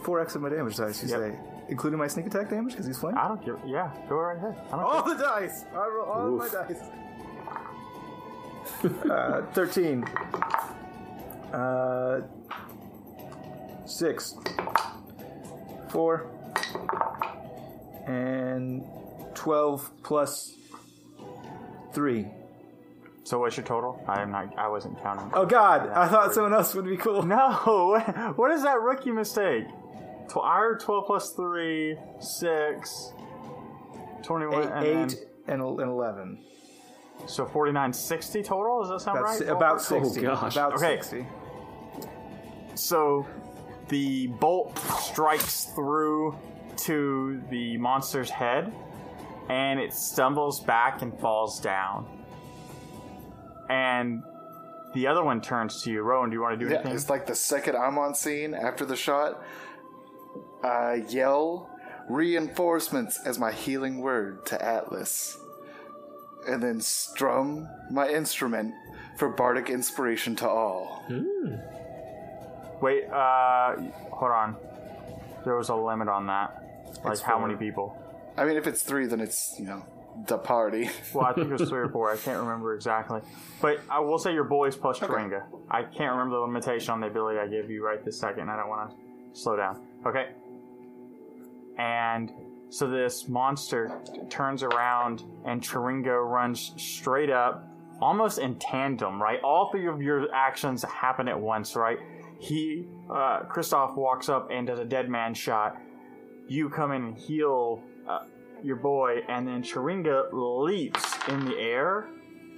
[0.02, 1.18] 4x of my damage dice, you Yep.
[1.20, 3.20] say, including my sneak attack damage because he's flanked.
[3.20, 3.56] I don't give.
[3.64, 4.56] Yeah, go right ahead.
[4.66, 5.64] I don't All the dice.
[5.72, 6.52] I roll all Oof.
[6.52, 6.82] my dice.
[9.10, 10.04] uh, Thirteen.
[11.52, 12.22] Uh,
[13.86, 14.34] six.
[15.90, 16.26] Four.
[18.06, 18.84] And
[19.34, 20.54] twelve plus
[21.92, 22.26] three.
[23.24, 24.02] So what's your total?
[24.08, 24.56] I am not.
[24.58, 25.30] I wasn't counting.
[25.32, 25.88] Oh God!
[25.90, 27.22] I thought someone else would be cool.
[27.26, 28.00] No.
[28.36, 29.64] What is that rookie mistake?
[30.28, 33.12] Tw- I heard twelve plus three, six,
[34.24, 34.92] twenty-one, Eight, and eight
[35.46, 36.38] then- and, and eleven.
[37.26, 38.80] so 49, 60 total.
[38.82, 39.50] Does that sound That's right?
[39.50, 40.04] about Ballpark?
[40.04, 40.20] sixty.
[40.22, 40.52] gosh.
[40.56, 40.94] About Okay.
[40.96, 41.26] sixty.
[42.74, 43.26] So
[43.88, 46.36] the bolt strikes through
[46.78, 48.72] to the monster's head,
[49.48, 52.21] and it stumbles back and falls down.
[53.68, 54.22] And
[54.94, 56.02] the other one turns to you.
[56.02, 56.94] Rowan, do you want to do Yeah, anything?
[56.94, 59.42] it's like the second I'm on scene after the shot.
[60.62, 61.70] I yell
[62.08, 65.38] reinforcements as my healing word to Atlas.
[66.48, 68.74] and then strum my instrument
[69.16, 71.04] for bardic inspiration to all.
[72.80, 73.76] Wait, uh,
[74.10, 74.56] hold on.
[75.44, 76.60] There was a limit on that.
[77.04, 77.96] Like how many people?
[78.36, 79.84] I mean, if it's three, then it's, you know,
[80.26, 80.90] the party.
[81.14, 82.12] Well, I think it was three or four.
[82.12, 83.20] I can't remember exactly.
[83.60, 85.44] But I will say your boys plus Tringa.
[85.70, 88.48] I can't remember the limitation on the ability I gave you right this second.
[88.48, 88.96] I don't want to
[89.38, 89.86] slow down.
[90.06, 90.28] Okay.
[91.78, 92.30] And
[92.70, 97.68] so this monster turns around and Chiringa runs straight up,
[98.00, 99.40] almost in tandem, right?
[99.42, 101.98] All three of your actions happen at once, right?
[102.38, 105.76] He, uh, Kristoff walks up and does a dead man shot.
[106.48, 107.82] You come in and heal
[108.62, 112.08] your boy, and then Chiringa leaps in the air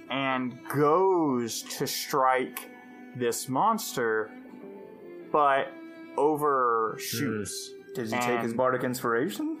[0.09, 2.69] and goes to strike
[3.15, 4.31] this monster,
[5.31, 5.71] but
[6.17, 7.69] overshoots.
[7.69, 7.93] Hmm.
[7.93, 9.59] Did you take his bardic inspiration?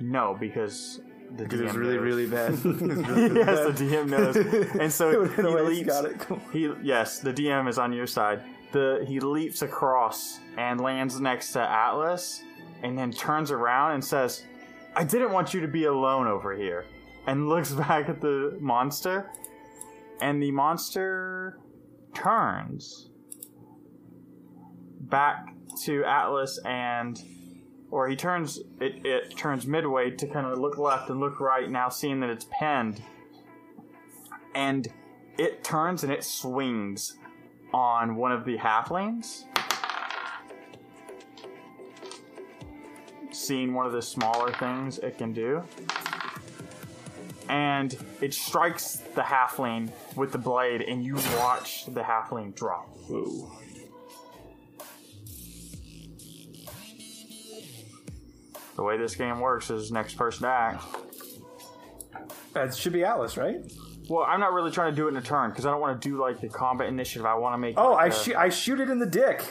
[0.00, 1.00] No, because
[1.36, 2.64] the DM it was really, knows.
[2.64, 3.36] really bad.
[3.36, 4.36] yes, the DM knows,
[4.78, 5.86] and so he leaps.
[5.88, 6.18] got it.
[6.18, 6.40] Cool.
[6.52, 8.42] He yes, the DM is on your side.
[8.72, 12.42] The he leaps across and lands next to Atlas,
[12.82, 14.44] and then turns around and says,
[14.94, 16.84] "I didn't want you to be alone over here."
[17.26, 19.30] And looks back at the monster,
[20.20, 21.58] and the monster
[22.14, 23.10] turns
[25.00, 27.22] back to Atlas and
[27.90, 31.70] or he turns it, it turns midway to kind of look left and look right
[31.70, 33.02] now seeing that it's penned
[34.54, 34.88] and
[35.38, 37.16] it turns and it swings
[37.74, 39.44] on one of the halflings
[43.32, 45.62] seeing one of the smaller things it can do
[47.48, 53.50] and it strikes the halfling with the blade and you watch the halfling drop Whoa.
[58.76, 60.84] the way this game works is next person to act
[62.54, 63.60] That should be Atlas, right?
[64.08, 66.00] Well, I'm not really trying to do it in a turn because I don't want
[66.00, 67.24] to do like the combat initiative.
[67.24, 67.74] I want to make.
[67.78, 68.36] Oh, I like, a- shoot!
[68.36, 69.42] I shoot it in the dick.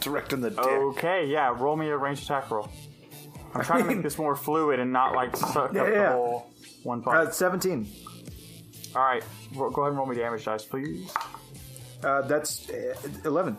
[0.00, 0.58] Direct in the dick.
[0.58, 1.54] Okay, yeah.
[1.54, 2.70] Roll me a ranged attack roll.
[3.58, 6.50] I'm trying to make this more fluid and not like suck Yeah, up the whole
[6.82, 7.34] one Uh, part.
[7.34, 7.88] Seventeen.
[8.94, 9.22] All right,
[9.54, 11.12] ro- go ahead and roll me damage dice, please.
[12.02, 13.56] Uh, that's uh, eleven.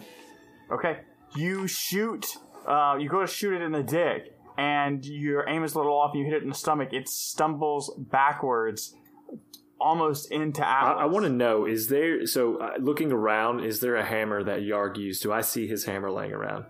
[0.72, 1.00] Okay,
[1.36, 2.26] you shoot.
[2.66, 5.94] Uh, you go to shoot it in the dick, and your aim is a little
[5.94, 6.12] off.
[6.14, 6.90] And you hit it in the stomach.
[6.92, 8.96] It stumbles backwards,
[9.80, 13.64] almost into I, I want to know: is there so uh, looking around?
[13.64, 15.22] Is there a hammer that Yarg used?
[15.24, 16.66] Do I see his hammer laying around?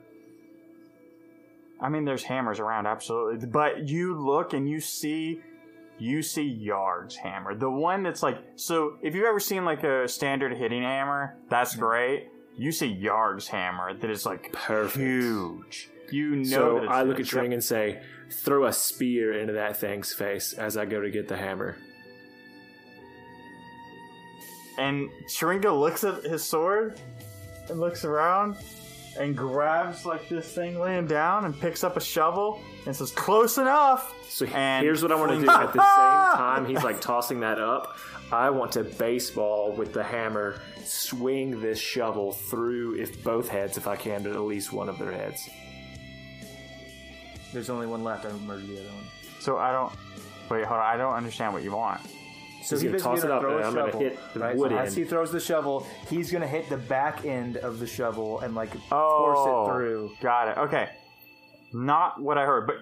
[1.79, 3.47] I mean, there's hammers around, absolutely.
[3.47, 5.41] But you look and you see,
[5.97, 8.37] you see Yarg's hammer, the one that's like.
[8.55, 11.81] So, if you've ever seen like a standard hitting hammer, that's mm-hmm.
[11.81, 12.27] great.
[12.55, 14.97] You see Yarg's hammer that is like Perfect.
[14.97, 15.89] huge.
[16.11, 16.45] You know.
[16.45, 17.25] So I look at.
[17.25, 21.27] Tring and say, "Throw a spear into that thing's face." As I go to get
[21.27, 21.77] the hammer.
[24.77, 26.99] and Shringa looks at his sword
[27.69, 28.55] and looks around
[29.19, 33.57] and grabs like this thing laying down and picks up a shovel and says, "Close
[33.57, 35.49] enough." So And here's what I want to do.
[35.49, 37.97] At the same time, he's like tossing that up.
[38.31, 43.87] I want to baseball with the hammer, swing this shovel through if both heads, if
[43.87, 45.49] I can, to at least one of their heads.
[47.53, 48.25] There's only one left.
[48.25, 49.05] I murdered the other one.
[49.39, 49.93] So I don't.
[50.49, 50.85] Wait, hold on.
[50.85, 52.01] I don't understand what you want.
[52.67, 53.99] So He's he gonna basically toss it gonna up, throw and a I'm gonna shovel,
[54.01, 54.55] hit the right?
[54.57, 57.87] wood so as he throws the shovel, he's gonna hit the back end of the
[57.87, 60.11] shovel and like Oh, force it through.
[60.21, 60.57] Got it.
[60.57, 60.89] Okay.
[61.71, 62.75] Not what I heard, but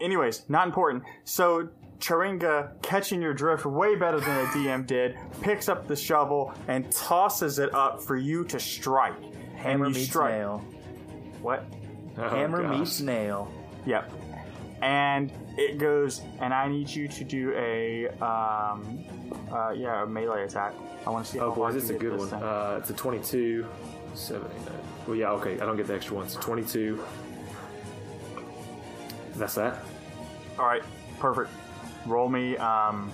[0.00, 1.04] anyways, not important.
[1.22, 1.68] So
[2.00, 6.90] Chiringa, catching your drift way better than the DM did, picks up the shovel and
[6.90, 9.14] tosses it up for you to strike.
[9.56, 10.34] Hammer and you meets strike.
[10.34, 10.64] nail.
[11.42, 11.64] What?
[12.16, 12.78] Oh, Hammer gosh.
[12.78, 13.52] meets nail.
[13.86, 14.12] Yep.
[14.82, 19.04] And it goes, and I need you to do a, um,
[19.52, 20.74] uh, yeah, a melee attack.
[21.06, 21.38] I want to see.
[21.40, 22.32] Oh boy, this is a good one.
[22.32, 23.66] Uh, it's a 22,
[24.14, 24.50] 79.
[25.06, 25.54] Well, yeah, okay.
[25.60, 26.34] I don't get the extra ones.
[26.36, 27.02] 22.
[29.36, 29.82] That's that.
[30.58, 30.82] All right,
[31.20, 31.50] perfect.
[32.06, 33.10] Roll me, um,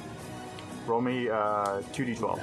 [0.86, 2.42] roll me uh, two d twelve.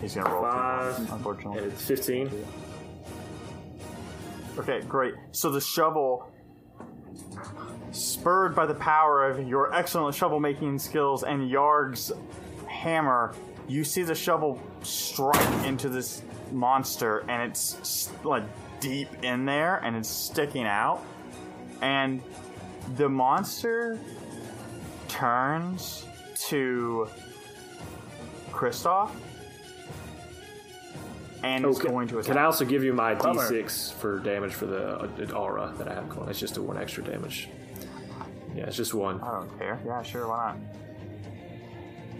[0.00, 0.42] He's gonna roll.
[0.44, 1.12] two, Five.
[1.12, 1.58] unfortunately.
[1.62, 2.30] And it's 15.
[4.58, 5.14] Okay, great.
[5.32, 6.30] So the shovel,
[7.92, 12.12] spurred by the power of your excellent shovel making skills and Yarg's
[12.68, 13.34] hammer,
[13.68, 18.44] you see the shovel strike into this monster, and it's like
[18.80, 21.02] deep in there, and it's sticking out.
[21.80, 22.22] And
[22.96, 23.98] the monster
[25.08, 26.04] turns
[26.48, 27.08] to
[28.50, 29.10] Kristoff
[31.46, 31.88] and is Okay.
[31.88, 32.32] going to attack.
[32.32, 33.48] Can I also give you my Bummer.
[33.50, 36.28] d6 for damage for the uh, aura that I have going?
[36.28, 37.48] It's just a one extra damage.
[38.54, 39.20] Yeah, it's just one.
[39.20, 39.78] I don't care.
[39.86, 40.56] Yeah, sure, why not?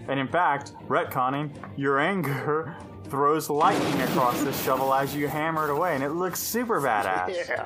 [0.09, 2.75] And in fact, retconning, your anger
[3.09, 7.35] throws lightning across this shovel as you hammer it away, and it looks super badass.
[7.49, 7.65] Yeah.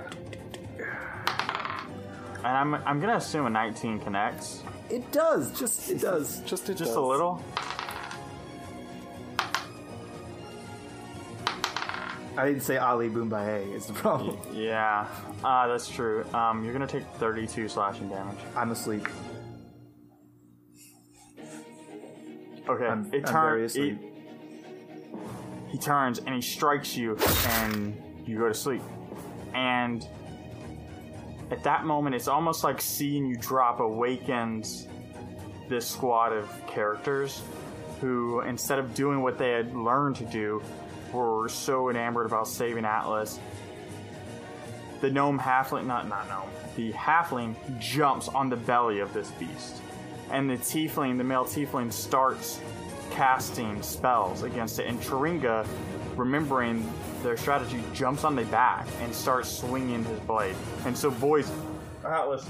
[2.44, 4.64] And I'm, I'm gonna assume a 19 connects.
[4.90, 5.58] It does.
[5.58, 6.42] Just it does.
[6.42, 6.96] Just it Just does.
[6.96, 7.44] a little.
[12.38, 14.38] I didn't say Ali Boombaye is the problem.
[14.54, 15.08] Yeah,
[15.44, 16.24] uh, that's true.
[16.34, 18.38] Um, you're gonna take 32 slashing damage.
[18.56, 19.08] I'm asleep.
[22.70, 23.72] Okay, I'm, it I'm very turns.
[23.72, 24.00] asleep.
[25.70, 27.18] He turns and he strikes you,
[27.48, 28.82] and you go to sleep.
[29.54, 30.06] And
[31.50, 34.88] at that moment, it's almost like seeing you drop awakens
[35.70, 37.42] this squad of characters
[38.00, 40.62] who, instead of doing what they had learned to do,
[41.14, 43.40] were so enamored about saving Atlas.
[45.02, 49.82] The gnome halfling, not not gnome, the halfling jumps on the belly of this beast,
[50.32, 52.60] and the tiefling, the male tiefling, starts
[53.12, 54.88] casting spells against it.
[54.88, 55.68] And Chiringa,
[56.16, 56.88] remembering
[57.24, 60.56] their strategy, jumps on the back and starts swinging his blade.
[60.86, 61.52] And so, boys,
[62.06, 62.50] Atlas,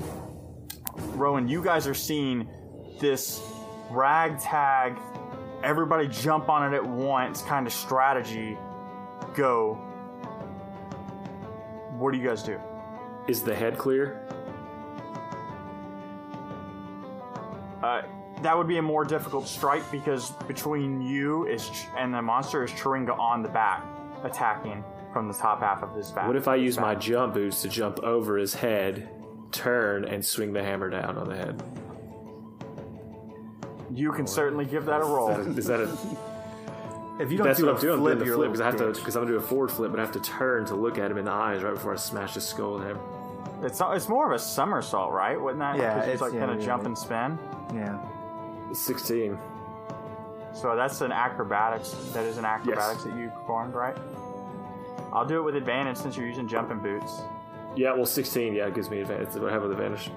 [1.15, 2.47] Rowan, you guys are seeing
[2.99, 3.41] this
[3.89, 4.97] ragtag,
[5.63, 8.57] everybody jump on it at once kind of strategy
[9.35, 9.75] go.
[11.97, 12.59] What do you guys do?
[13.27, 14.27] Is the head clear?
[17.83, 18.01] Uh,
[18.41, 22.63] that would be a more difficult strike because between you is Ch- and the monster
[22.63, 23.85] is Chiringa on the back,
[24.23, 26.27] attacking from the top half of his back.
[26.27, 29.09] What if I use my jump boost to jump over his head,
[29.51, 31.63] turn, and swing the hammer down on the head?
[33.93, 35.31] You can oh, certainly give that a roll.
[35.31, 35.89] Is that a?
[37.19, 37.93] If you don't That's do what a I'm doing.
[37.93, 39.01] I'm flip, doing the you're a flip because I have little to bitch.
[39.03, 41.11] because I'm gonna do a forward flip, but I have to turn to look at
[41.11, 42.97] him in the eyes right before I smash his skull with him.
[43.61, 45.39] It's it's more of a somersault, right?
[45.39, 45.77] Wouldn't that?
[45.77, 46.87] Yeah, 'Cause you it's- like yeah, kind of yeah, jump yeah.
[46.87, 47.39] and spin.
[47.75, 48.73] Yeah.
[48.73, 49.37] Sixteen.
[50.53, 51.91] So that's an acrobatics.
[52.13, 53.95] That is an acrobatics that you performed, right?
[55.13, 57.21] I'll do it with advantage since you're using jumping boots.
[57.75, 58.55] Yeah, well, sixteen.
[58.55, 59.27] Yeah, it gives me advantage.
[59.43, 60.09] I have an advantage.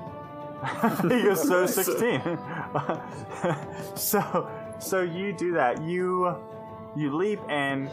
[1.03, 2.39] he goes so 16
[3.95, 5.83] so so you do that.
[5.83, 6.37] You
[6.97, 7.91] you leap and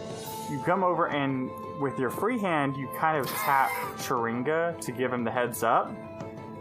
[0.50, 5.12] you come over and with your free hand you kind of tap Chiringa to give
[5.12, 5.92] him the heads up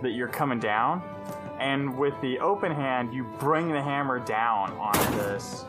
[0.02, 1.02] that you're coming down.
[1.58, 5.64] And with the open hand you bring the hammer down on this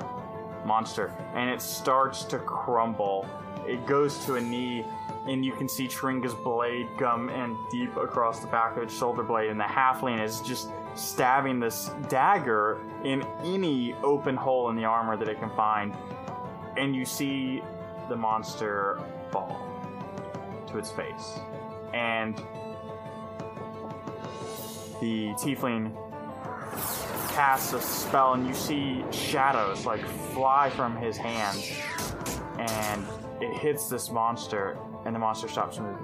[0.65, 3.26] monster and it starts to crumble
[3.67, 4.86] it goes to a knee
[5.28, 9.24] and you can see Chiringa's blade come in deep across the back of its shoulder
[9.24, 14.86] blade, and the halfling is just stabbing this dagger in any open hole in the
[14.86, 15.95] armor that it can find.
[16.76, 17.62] And you see
[18.10, 19.00] the monster
[19.32, 19.60] fall
[20.67, 21.39] to its face.
[21.93, 22.36] And
[25.00, 25.95] the tiefling
[27.34, 31.72] casts a spell, and you see shadows like fly from his hands,
[32.60, 33.06] and
[33.41, 35.96] it hits this monster, and the monster stops moving.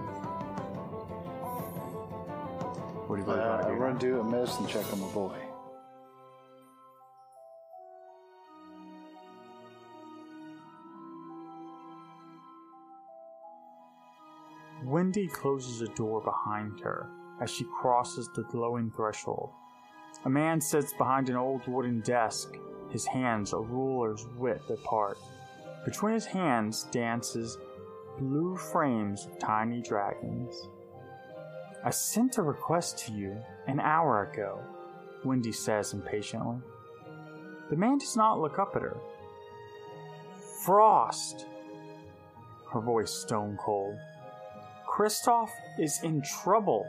[3.07, 5.37] What do you Uh, want to we're gonna do a medicine check on my boy.
[14.83, 17.09] Wendy closes a door behind her
[17.41, 19.51] as she crosses the glowing threshold.
[20.25, 22.55] A man sits behind an old wooden desk,
[22.89, 25.17] his hands a ruler's width apart.
[25.85, 27.57] Between his hands dances
[28.17, 30.69] blue frames of tiny dragons.
[31.83, 34.59] I sent a request to you an hour ago,
[35.23, 36.57] Wendy says impatiently.
[37.69, 38.97] The man does not look up at her.
[40.65, 41.45] Frost!
[42.71, 43.97] Her voice stone cold.
[44.89, 46.85] Kristoff is in trouble.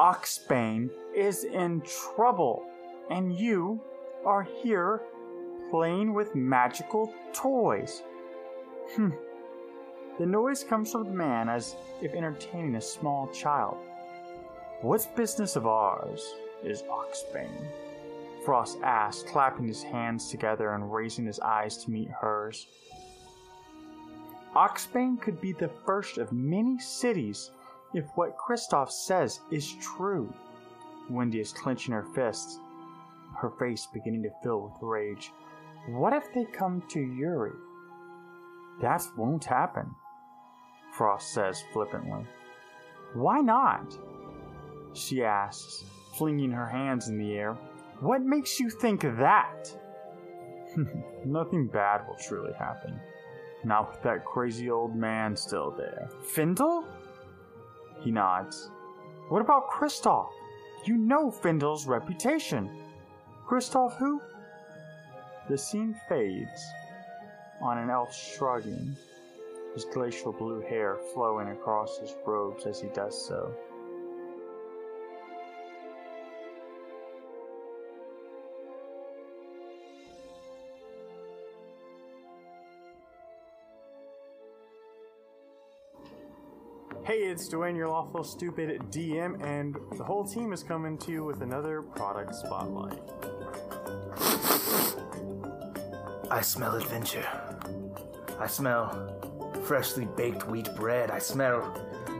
[0.00, 2.64] Oxbane is in trouble.
[3.10, 3.78] And you
[4.24, 5.02] are here
[5.70, 8.02] playing with magical toys.
[8.94, 9.10] Hmm.
[10.18, 13.76] The noise comes from the man as if entertaining a small child.
[14.80, 16.32] What business of ours
[16.64, 17.66] is Oxbane?
[18.46, 22.66] Frost asked, clapping his hands together and raising his eyes to meet hers.
[24.56, 27.50] Oxbane could be the first of many cities
[27.94, 30.32] if what Kristoff says is true.
[31.08, 32.60] Wendy is clenching her fists,
[33.36, 35.32] her face beginning to fill with rage.
[35.88, 37.52] What if they come to Yuri?
[38.80, 39.94] That won't happen,
[40.92, 42.26] Frost says flippantly.
[43.14, 43.96] Why not?
[44.94, 45.84] She asks,
[46.16, 47.54] flinging her hands in the air.
[48.00, 49.68] What makes you think that?
[51.24, 52.98] Nothing bad will truly happen.
[53.64, 56.08] Not with that crazy old man still there.
[56.22, 56.84] Findle?
[58.00, 58.70] He nods.
[59.28, 60.30] What about Kristoff?
[60.84, 62.70] You know Findel's reputation.
[63.46, 64.20] Kristoff who?
[65.48, 66.64] The scene fades
[67.60, 68.96] on an elf shrugging,
[69.74, 73.54] his glacial blue hair flowing across his robes as he does so.
[87.10, 91.24] Hey, it's Dwayne, your lawful stupid DM, and the whole team is coming to you
[91.24, 93.00] with another product spotlight.
[96.30, 97.26] I smell adventure.
[98.38, 99.12] I smell
[99.64, 101.10] freshly baked wheat bread.
[101.10, 101.74] I smell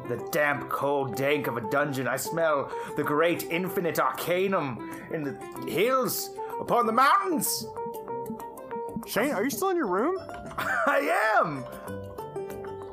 [0.09, 2.09] the damp, cold dank of a dungeon.
[2.09, 7.65] I smell the great infinite arcanum in the hills upon the mountains.
[9.07, 10.19] Shane, are you still in your room?
[10.59, 11.65] I am.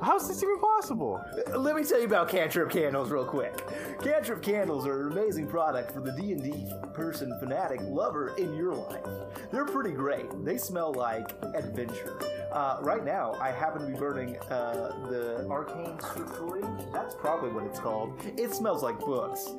[0.02, 1.24] How's this even possible?
[1.56, 3.64] Let me tell you about Cantrip candles real quick.
[4.02, 9.04] Cantrip candles are an amazing product for the D&D person, fanatic, lover in your life.
[9.52, 10.26] They're pretty great.
[10.46, 12.20] They smell like adventure.
[12.52, 16.94] Uh, right now, I happen to be burning uh, the Arcane Scriptory.
[16.94, 18.22] That's probably what it's called.
[18.38, 19.50] It smells like books.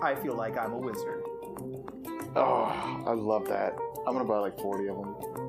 [0.00, 1.22] I feel like I'm a wizard.
[2.34, 3.76] Oh, I love that.
[4.06, 5.45] I'm gonna buy like 40 of them.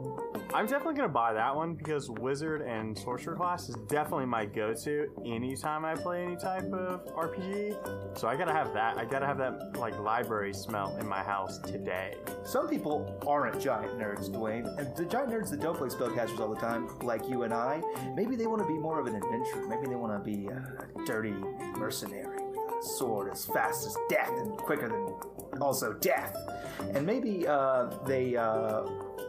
[0.54, 5.10] I'm definitely gonna buy that one because wizard and sorcerer class is definitely my go-to
[5.26, 8.18] anytime I play any type of RPG.
[8.18, 8.98] So I gotta have that.
[8.98, 12.16] I gotta have that like library smell in my house today.
[12.46, 16.50] Some people aren't giant nerds, Dwayne, and the giant nerds that don't play spellcasters all
[16.50, 17.82] the time, like you and I,
[18.16, 19.68] maybe they want to be more of an adventurer.
[19.68, 21.34] Maybe they want to be a dirty
[21.78, 26.36] mercenary with a sword as fast as death and quicker than also death.
[26.94, 28.84] And maybe uh, they uh,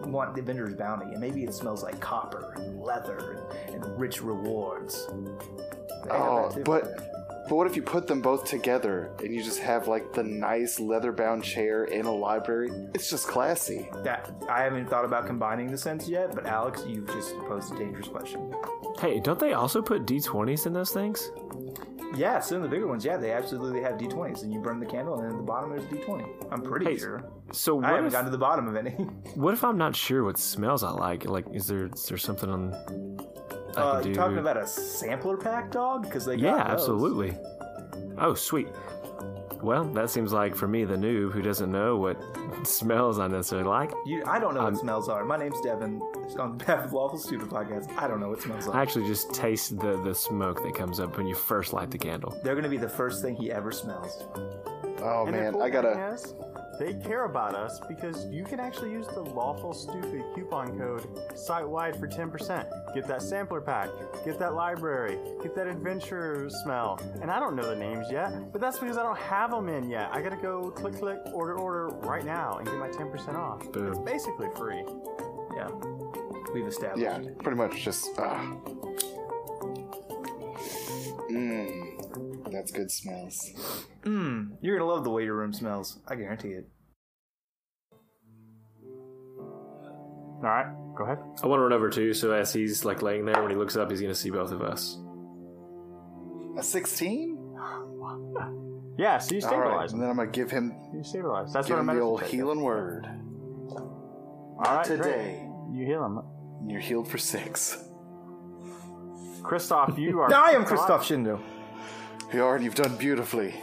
[0.06, 4.22] want the Avenger's bounty, and maybe it smells like copper and leather and, and rich
[4.22, 5.06] rewards.
[5.06, 6.62] They have Oh, that too.
[6.64, 7.14] but
[7.48, 10.78] but what if you put them both together and you just have like the nice
[10.78, 12.68] leather-bound chair in a library?
[12.92, 13.88] It's just classy.
[14.04, 16.34] that I haven't thought about combining the scents yet.
[16.34, 18.54] But Alex, you've just posed a dangerous question.
[19.00, 21.30] Hey, don't they also put D20s in those things?
[22.14, 24.86] Yeah, some of the bigger ones, yeah, they absolutely have D20s, and you burn the
[24.86, 26.48] candle, and then at the bottom there's a D20.
[26.50, 27.22] I'm pretty Hey, sure.
[27.52, 28.90] So I haven't if, gotten to the bottom of any.
[29.34, 31.26] what if I'm not sure what smells I like?
[31.26, 32.74] Like, is there is there something on?
[33.76, 34.08] I Uh, can do?
[34.10, 36.02] you talking about a sampler pack dog?
[36.04, 36.80] Because they got yeah, those.
[36.80, 37.36] absolutely.
[38.18, 38.68] Oh, sweet.
[39.62, 42.16] Well, that seems like for me, the noob who doesn't know what
[42.66, 43.92] smells I necessarily like.
[44.06, 45.24] You, I don't know Um, what smells are.
[45.24, 46.00] My name's Devin.
[46.24, 47.90] It's on behalf of Lawful Stupid Podcast.
[47.98, 48.76] I don't know what smells are.
[48.76, 51.98] I actually just taste the the smoke that comes up when you first light the
[51.98, 52.38] candle.
[52.44, 54.24] They're gonna be the first thing he ever smells.
[55.02, 56.16] Oh And man, I gotta.
[56.78, 61.06] Is, they care about us because you can actually use the lawful stupid coupon code
[61.36, 62.94] site wide for 10%.
[62.94, 63.88] Get that sampler pack,
[64.24, 67.00] get that library, get that adventure smell.
[67.20, 69.88] And I don't know the names yet, but that's because I don't have them in
[69.88, 70.10] yet.
[70.12, 73.70] I gotta go click, click, order, order right now and get my 10% off.
[73.72, 73.88] Boom.
[73.92, 74.82] It's basically free.
[75.56, 75.68] Yeah,
[76.54, 77.02] we've established.
[77.02, 78.10] Yeah, pretty much just.
[78.18, 78.56] ah.
[81.30, 81.77] Mmm,
[82.58, 83.50] that's good smells.
[84.02, 85.98] Mmm, you're gonna love the way your room smells.
[86.08, 86.68] I guarantee it.
[90.40, 91.18] All right, go ahead.
[91.42, 93.76] I want to run over too, so as he's like laying there, when he looks
[93.76, 94.98] up, he's gonna see both of us.
[96.58, 97.36] A 16?
[98.98, 100.08] Yeah, so you All right, stabilize and them.
[100.08, 101.52] then I'm gonna give him You stabilize.
[101.52, 103.06] That's give what him I'm the old healing word.
[103.06, 104.96] All right, great.
[104.96, 106.20] Today, You heal him.
[106.68, 107.78] you're healed for six.
[109.42, 110.34] Kristoff, you are.
[110.34, 111.40] I am Kristoff Shindo.
[112.30, 113.54] Bjorn, you've done beautifully.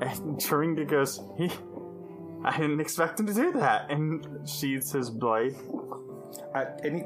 [0.00, 1.50] And Chiringa goes, he,
[2.44, 5.56] I didn't expect him to do that, and sheathes his blade.
[6.54, 7.04] Uh, any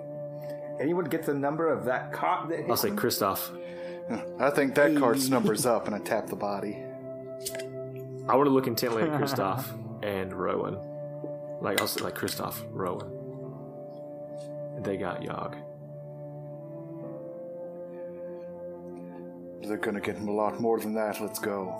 [0.80, 2.96] anyone get the number of that cop that I'll say him?
[2.96, 3.50] Kristoff.
[4.40, 6.82] I think that card's numbers up, and I tap the body.
[8.28, 9.64] I want to look intently at Kristoff
[10.02, 10.78] and Rowan.
[11.60, 13.10] Like I'll say like Kristoff, Rowan.
[14.82, 15.56] They got Yarg.
[19.66, 21.20] They're gonna get him a lot more than that.
[21.20, 21.74] Let's go.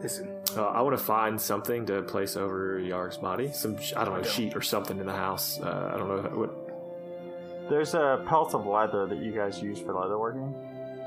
[0.00, 3.50] Listen, Uh, I want to find something to place over Yarg's body.
[3.52, 5.58] Some I don't know sheet or something in the house.
[5.60, 6.50] Uh, I don't know what.
[7.70, 10.52] There's a pelt of leather that you guys use for leatherworking.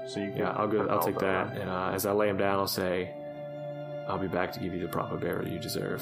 [0.10, 0.88] So you can Yeah, I'll go.
[0.88, 1.48] I'll take that.
[1.52, 1.60] over.
[1.60, 3.14] And uh, as I lay him down, I'll say,
[4.08, 6.02] "I'll be back to give you the proper burial you deserve."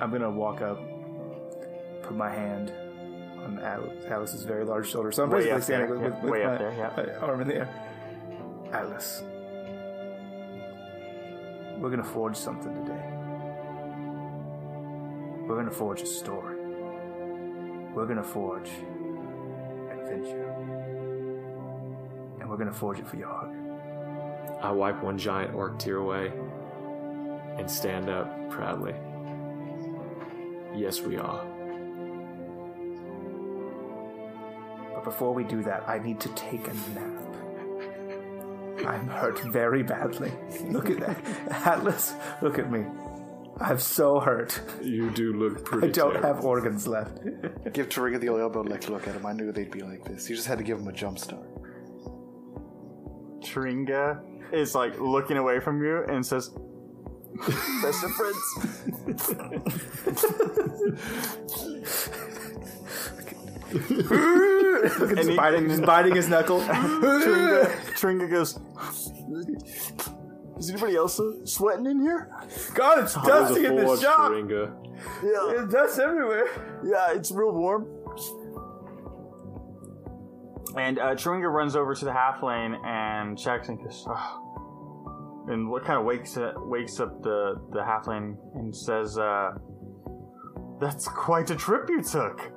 [0.00, 0.78] I'm gonna walk up,
[2.02, 2.72] put my hand
[3.48, 3.58] on
[4.06, 5.10] Atlas's very large shoulder.
[5.12, 6.72] So I'm Way basically up standing there, with, yeah, with, with way my up there,
[7.08, 7.26] yeah.
[7.26, 7.68] arm in the air.
[8.72, 9.22] Alice,
[11.78, 13.04] we're gonna forge something today.
[15.46, 16.56] We're gonna forge a story.
[17.94, 18.68] We're gonna forge
[19.90, 20.52] adventure.
[22.40, 23.54] And we're we're gonna forge it for Yarg.
[24.62, 26.32] I wipe one giant orc tear away
[27.56, 28.94] and stand up proudly.
[30.76, 31.47] Yes, we are.
[35.08, 37.22] Before we do that, I need to take a nap.
[38.86, 40.30] I'm hurt very badly.
[40.64, 41.18] Look at that.
[41.66, 42.84] Atlas, look at me.
[43.58, 44.60] I'm so hurt.
[44.82, 45.88] You do look pretty.
[45.88, 46.34] I don't terrible.
[46.34, 47.24] have organs left.
[47.72, 49.24] Give Chiringa the elbow, like, look at him.
[49.24, 50.28] I knew they'd be like this.
[50.28, 51.48] You just had to give him a jump start.
[53.40, 54.20] Chiringa
[54.52, 56.50] is like looking away from you and says,
[57.80, 58.44] "Best of friends."
[64.98, 66.60] Look at he- biting, he's biting his knuckle.
[66.62, 68.58] Chiringa, Chiringa goes,
[70.58, 72.30] "Is anybody else uh, sweating in here?"
[72.74, 74.32] God, it's There's dusty in this shop.
[74.32, 74.74] Chiringa.
[75.22, 76.46] Yeah, There's dust everywhere.
[76.84, 77.86] yeah, it's real warm.
[80.76, 85.46] And uh, Chiringa runs over to the halfling and checks and goes, oh.
[85.48, 89.52] and what kind of wakes it, wakes up the the halfling and says, uh,
[90.80, 92.52] "That's quite a trip you took."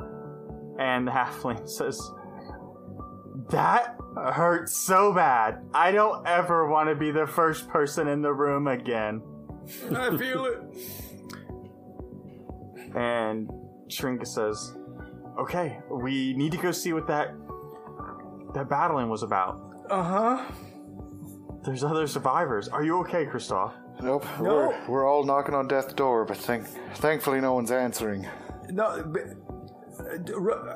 [0.80, 2.00] And the halfling says,
[3.52, 5.64] "That hurts so bad.
[5.74, 9.22] I don't ever want to be the first person in the room again."
[9.95, 10.62] I feel it.
[12.95, 13.49] And
[13.88, 14.76] Chiringa says,
[15.39, 17.34] "Okay, we need to go see what that
[18.54, 19.62] that battling was about.
[19.89, 20.45] Uh huh.
[21.64, 22.68] There's other survivors.
[22.68, 24.26] Are you okay, Kristoff?" Nope.
[24.39, 28.28] We're, we're all knocking on death's door, but thank, thankfully no one's answering.
[28.72, 29.36] No, but, Ru-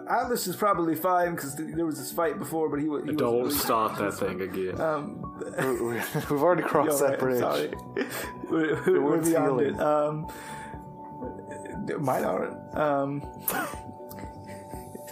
[0.09, 3.13] Atlas is probably fine because there was this fight before, but he, wa- he.
[3.13, 4.79] Don't really- start that thing again.
[4.79, 5.21] Um,
[5.57, 5.95] We- we-
[6.29, 7.39] We've already crossed Yo, that bridge.
[7.39, 7.71] Sorry.
[8.49, 9.79] we're, we're, we're beyond it.
[9.79, 10.27] Um,
[11.99, 12.77] mine aren't.
[12.77, 13.21] Um,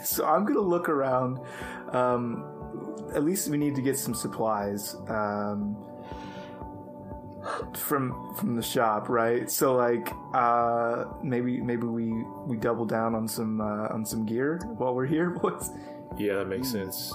[0.04, 1.40] so I'm gonna look around.
[1.92, 2.46] Um,
[3.16, 5.78] at least we need to get some supplies um,
[7.74, 9.50] from from the shop, right?
[9.50, 12.12] So like, uh, maybe maybe we
[12.46, 15.70] we double down on some uh, on some gear while we're here, boys.
[16.18, 17.14] Yeah, that makes sense.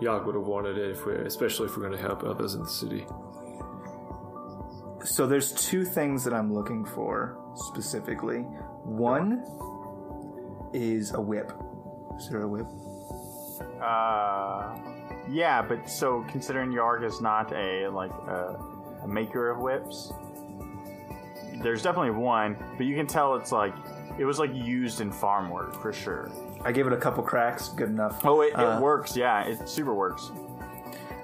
[0.00, 2.62] Yarg would have wanted it if we, especially if we're going to help others in
[2.62, 3.06] the city.
[5.04, 8.40] So there's two things that I'm looking for specifically.
[8.84, 9.44] One
[10.72, 11.52] is a whip.
[12.18, 12.66] Is there a whip?
[13.80, 14.76] Uh,
[15.30, 18.58] yeah, but so considering Yarg is not a like a,
[19.02, 20.12] a maker of whips,
[21.62, 23.74] there's definitely one, but you can tell it's like
[24.18, 26.30] it was like used in farm work for sure.
[26.64, 27.68] I gave it a couple cracks.
[27.68, 28.24] Good enough.
[28.24, 29.16] Oh, it, it Uh, works.
[29.16, 30.30] Yeah, it super works.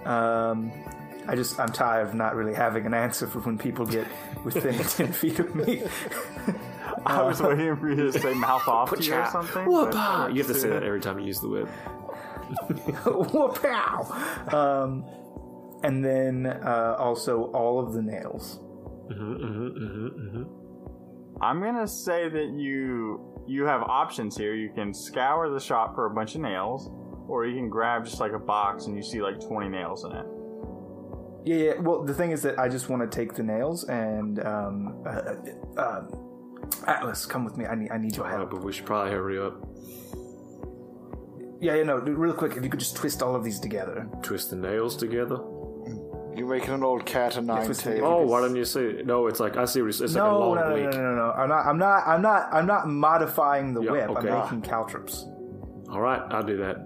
[0.05, 0.73] Um,
[1.27, 4.07] I just I'm tired of not really having an answer for when people get
[4.45, 5.83] within ten feet of me.
[7.05, 9.67] I was waiting for you to say mouth off to you or something.
[9.67, 10.29] Whoop-ah!
[10.29, 11.69] You have to say that every time you use the whip.
[13.05, 14.47] Whoop-ow!
[14.53, 15.05] Um,
[15.85, 18.61] and then uh, also all of the nails.
[21.41, 24.55] I'm gonna say that you you have options here.
[24.55, 26.91] You can scour the shop for a bunch of nails,
[27.29, 30.13] or you can grab just like a box and you see like 20 nails in
[30.13, 30.27] it.
[31.45, 31.81] Yeah, yeah.
[31.81, 35.35] Well, the thing is that I just want to take the nails and um, uh,
[35.79, 36.03] uh, uh,
[36.87, 37.65] Atlas, come with me.
[37.67, 38.51] I need I need your Uh, help.
[38.51, 39.55] but we should probably hurry up.
[41.61, 41.85] Yeah, yeah.
[41.85, 42.57] No, real quick.
[42.57, 44.09] If you could just twist all of these together.
[44.23, 45.39] Twist the nails together.
[46.39, 48.03] You're making an old cat and nine twist the tails.
[48.05, 49.03] Oh, why don't you say?
[49.05, 49.81] No, it's like I see.
[49.83, 50.93] what It's it's like a No, long no, no, link.
[50.93, 51.31] no, no, no.
[51.33, 51.67] I'm not.
[51.67, 52.07] I'm not.
[52.07, 52.49] I'm not.
[52.53, 52.85] I'm not.
[52.85, 54.11] I'm not modifying the Yeah, whip.
[54.11, 54.31] okay.
[54.31, 55.27] I'm making caltrops.
[55.91, 56.77] All right, I'll do that.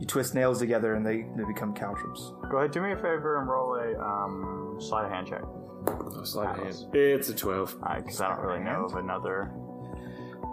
[0.00, 2.32] You twist nails together and they, they become caltrops.
[2.50, 5.42] Go ahead, do me a favor and roll a um, sleight of hand check.
[5.44, 6.68] Oh, sleight of hand.
[6.68, 6.86] Atlas.
[6.92, 7.76] It's a twelve.
[7.96, 9.52] because I don't really know of another.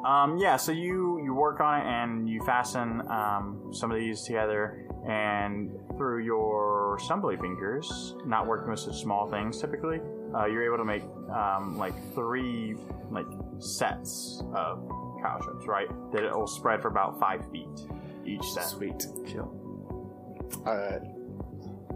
[0.06, 4.22] Um, yeah, so you you work on it and you fasten um, some of these
[4.22, 10.00] together, and through your assembly fingers, not working with such small things typically,
[10.36, 12.76] uh, you're able to make um, like three
[13.12, 13.28] like
[13.60, 14.90] sets of
[15.22, 15.88] caltrops, right?
[16.12, 17.68] That it will spread for about five feet
[18.26, 18.66] each set.
[18.66, 19.06] Sweet.
[19.28, 19.52] Chill.
[20.66, 21.02] Alright.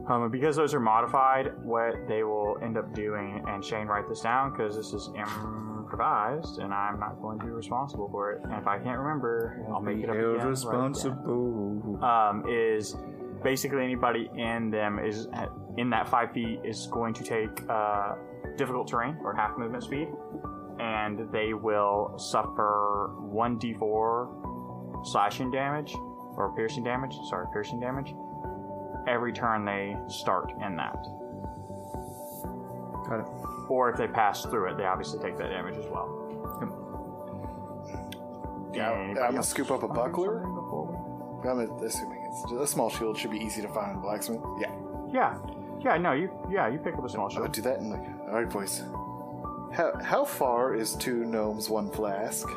[0.07, 4.21] Um, because those are modified, what they will end up doing, and Shane, write this
[4.21, 8.41] down because this is improvised, and I'm not going to be responsible for it.
[8.43, 10.23] And if I can't remember, I'll make it up again.
[10.23, 10.49] Held write it down.
[10.49, 12.03] responsible.
[12.03, 12.95] Um, is
[13.43, 15.27] basically anybody in them is
[15.77, 18.15] in that five feet is going to take uh,
[18.57, 20.07] difficult terrain or half movement speed,
[20.79, 25.93] and they will suffer one d4 slashing damage
[26.35, 27.15] or piercing damage.
[27.29, 28.13] Sorry, piercing damage
[29.07, 30.97] every turn they start in that.
[33.07, 33.25] Got it.
[33.69, 36.15] Or if they pass through it, they obviously take that damage as well.
[38.73, 40.41] Yeah, I'm gonna scoop up a buckler.
[40.43, 40.85] something before
[41.43, 44.41] we- I'm assuming It's- A small shield should be easy to find in a blacksmith.
[44.59, 44.71] Yeah.
[45.11, 45.37] Yeah,
[45.81, 45.97] yeah.
[45.97, 47.31] No, you yeah you pick up a small shield.
[47.31, 47.43] I shield.
[47.43, 48.83] would do that and like, all right, boys.
[49.73, 52.47] How how far is two gnomes, one flask?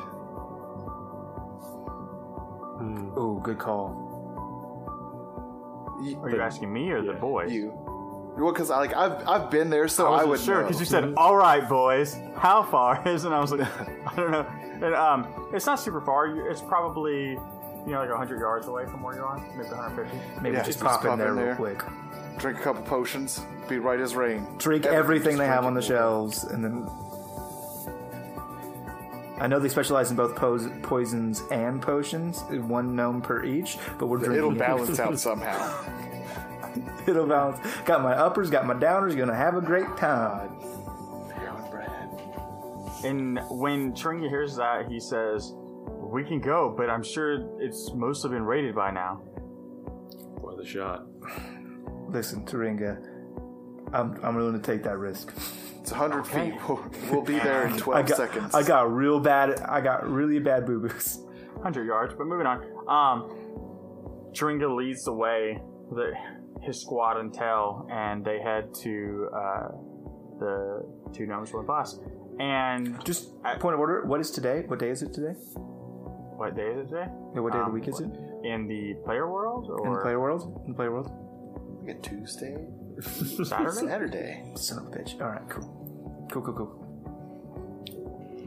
[3.16, 3.94] Oh, good call.
[6.00, 7.52] Y- Are you asking me or the boys?
[7.52, 7.72] You.
[8.36, 10.62] Well, because like I've I've been there, so I, wasn't would sure know.
[10.66, 13.68] because you said, "All right, boys, how far is?" And I was like,
[14.06, 14.46] "I don't know."
[14.82, 16.26] And um, it's not super far.
[16.26, 17.38] You- It's probably
[17.86, 20.40] you know like hundred yards away from where you are, maybe 150.
[20.42, 21.54] Maybe Yeah, just just pop, pop in there in real there.
[21.56, 21.82] quick.
[22.38, 24.46] drink a couple potions, be right as rain.
[24.58, 26.88] Drink Everything everything they have on the shelves, and then.
[29.40, 34.06] I know they specialize in both pos- poisons and potions, one gnome per each, but
[34.06, 34.38] we're drinking.
[34.38, 35.84] It'll balance out somehow.
[37.08, 37.58] It'll balance.
[37.84, 39.16] Got my uppers, got my downers.
[39.16, 40.50] Gonna have a great time.
[43.04, 45.54] And when Tringa hears that, he says,
[46.12, 49.22] "We can go, but I'm sure it's mostly been raided by now."
[50.40, 51.06] Worth a shot.
[52.08, 52.98] Listen, Chiringa,
[53.92, 55.32] I'm I'm willing to take that risk.
[55.80, 56.54] It's 100 feet.
[56.68, 58.54] We'll, we'll be there in 12 I got seconds.
[58.54, 59.60] I got real bad.
[59.62, 61.18] I got really bad boo boos.
[61.54, 62.58] 100 yards, but moving on.
[62.88, 65.60] Um, Chiringa leads the way,
[65.90, 66.12] the,
[66.60, 69.68] his squad and tail, and they head to uh,
[70.38, 70.82] the
[71.12, 71.98] two gnomes one boss.
[72.38, 74.04] And Just I- point of order.
[74.06, 74.62] What is today?
[74.68, 75.34] What day is it today?
[76.36, 77.06] What day is it today?
[77.34, 78.10] Yeah, what day of the Um, week is it?
[78.44, 80.60] In the player world In the or player world?
[80.64, 81.10] In the player world?
[81.80, 82.66] We get Tuesday,
[83.44, 83.86] Saturday?
[83.86, 84.52] Saturday.
[84.56, 85.20] Son of a bitch.
[85.20, 86.26] All right, cool.
[86.30, 86.78] Cool, cool, cool.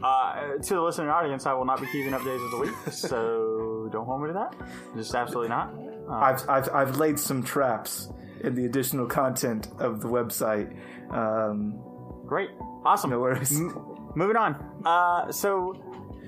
[0.02, 2.74] Uh, to the listening audience, I will not be keeping up days of the week,
[2.92, 4.54] so don't hold me to that.
[4.94, 5.68] Just absolutely not.
[5.70, 8.08] Um, I've, I've, I've laid some traps
[8.42, 10.76] in the additional content of the website.
[11.10, 11.80] Um,
[12.26, 12.50] Great,
[12.84, 13.10] awesome.
[13.10, 13.58] no worries.
[13.58, 13.74] M-
[14.14, 14.54] moving on.
[14.84, 15.74] Uh, so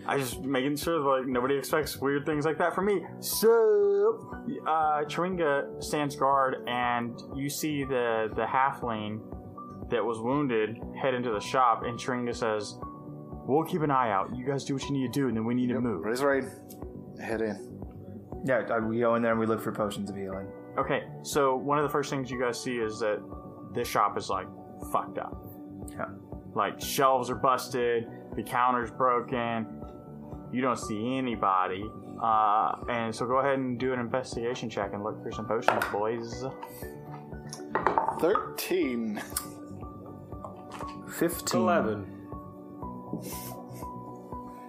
[0.08, 3.04] I just making sure like nobody expects weird things like that from me.
[3.20, 4.30] So
[4.66, 9.20] uh, Chiringa stands guard, and you see the the halfling
[9.90, 12.78] that was wounded head into the shop, and Chiringa says,
[13.46, 14.34] "We'll keep an eye out.
[14.34, 16.22] You guys do what you need to do, and then we need to move." Raise
[16.22, 16.50] rain.
[17.22, 17.80] Head in.
[18.44, 20.46] Yeah, I- we go in there and we look for potions of healing.
[20.78, 23.18] Okay, so one of the first things you guys see is that
[23.74, 24.46] this shop is like
[24.92, 25.36] fucked up.
[25.90, 26.06] Yeah.
[26.54, 28.06] Like shelves are busted,
[28.36, 29.66] the counter's broken.
[30.52, 31.84] You don't see anybody.
[32.22, 35.84] Uh, and so go ahead and do an investigation check and look for some potions,
[35.92, 36.44] boys.
[38.20, 39.22] 13.
[41.18, 41.60] 15.
[41.60, 42.18] Eleven.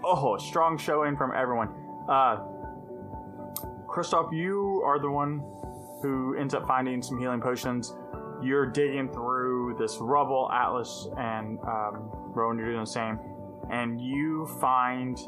[0.04, 1.70] Oh, strong showing from everyone.
[2.10, 2.38] Uh,
[3.88, 5.40] Kristoff, you are the one
[6.02, 7.94] who ends up finding some healing potions.
[8.42, 13.20] You're digging through this rubble, Atlas and um, Rowan, you're doing the same,
[13.70, 15.20] and you find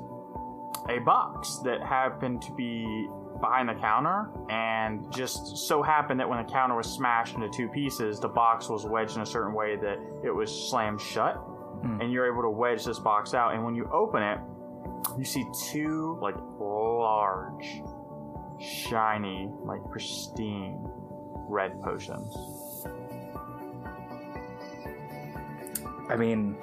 [0.90, 3.08] a box that happened to be
[3.40, 7.68] behind the counter, and just so happened that when the counter was smashed into two
[7.70, 12.00] pieces, the box was wedged in a certain way that it was slammed shut, hmm.
[12.02, 13.54] and you're able to wedge this box out.
[13.54, 14.40] And when you open it,
[15.18, 17.82] you see two like large,
[18.60, 20.80] shiny, like pristine
[21.50, 22.34] red potions.
[26.10, 26.58] I mean,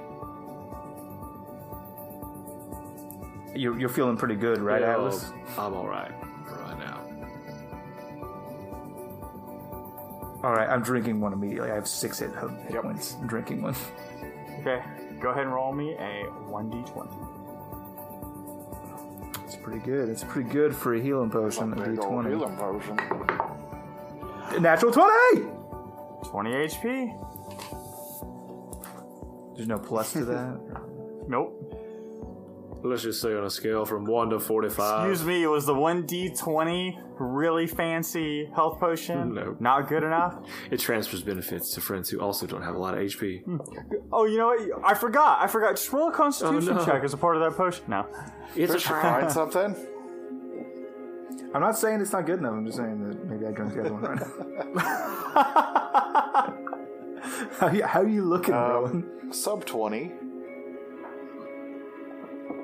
[3.55, 5.33] you're, you're feeling pretty good, right, Yeah, Atlas?
[5.57, 6.13] I'm all right
[6.47, 7.01] right now.
[10.45, 11.71] All right, I'm drinking one immediately.
[11.71, 12.31] I have six hit,
[12.69, 13.17] hit points.
[13.21, 13.75] I'm drinking one.
[14.61, 14.81] Okay,
[15.21, 17.09] go ahead and roll me a 1d20.
[19.45, 20.09] It's pretty good.
[20.09, 21.73] It's pretty good for a healing potion.
[21.73, 22.29] A Big old D20.
[22.29, 22.97] healing potion.
[24.63, 25.43] Natural 20!
[26.31, 27.15] 20 HP?
[29.57, 30.59] There's no plus to that.
[32.83, 32.91] Nope.
[32.91, 35.11] Let's just say on a scale from one to forty-five.
[35.11, 39.35] Excuse me, it was the 1d20 really fancy health potion?
[39.35, 39.61] Nope.
[39.61, 40.39] Not good enough?
[40.71, 43.43] It transfers benefits to friends who also don't have a lot of HP.
[43.45, 43.57] Hmm.
[44.13, 44.85] Oh, you know what?
[44.85, 45.41] I forgot.
[45.43, 45.77] I forgot.
[45.77, 46.85] Just roll a constitution Oh, no.
[46.85, 47.85] check as a part of that potion.
[47.89, 48.07] No.
[48.55, 49.77] It's a Chris, you find something?
[51.55, 52.53] I'm not saying it's not good enough.
[52.53, 54.85] I'm just saying that maybe I drank the other one right now.
[57.59, 59.33] how, you, how you looking, um, Rowan?
[59.33, 60.13] Sub 20.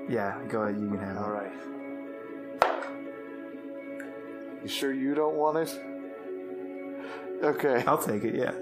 [0.08, 0.80] Yeah, go ahead.
[0.80, 1.22] You can have it.
[1.22, 1.52] All right.
[4.62, 5.80] You sure you don't want it?
[7.42, 7.84] Okay.
[7.86, 8.52] I'll take it, yeah.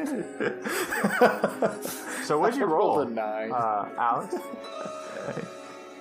[2.24, 3.08] So what'd you Rolled roll?
[3.08, 3.52] a 9.
[3.52, 4.34] uh, Alex.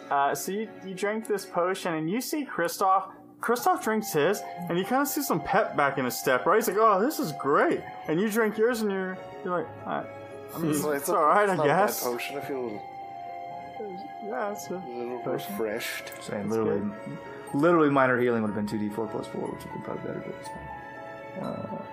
[0.09, 3.11] Uh, so you, you drank this potion, and you see Kristoff.
[3.41, 6.55] Kristoff drinks his, and you kind of see some pep back in his step, right?
[6.55, 10.03] He's like, "Oh, this is great." And you drink yours, and you're you're like, uh,
[10.55, 12.37] "I mean, it's, a- all right, it's I not a bad guess." potion.
[12.39, 12.81] I feel a little,
[14.29, 15.51] Yeah, it's a a little Potion?
[15.53, 16.11] refreshed.
[16.21, 16.81] Saying literally,
[17.53, 19.81] Literally, minor healing would have been two d four plus four, which would have been
[19.81, 20.19] probably better.
[20.19, 21.43] But it's fine.
[21.43, 21.85] Uh,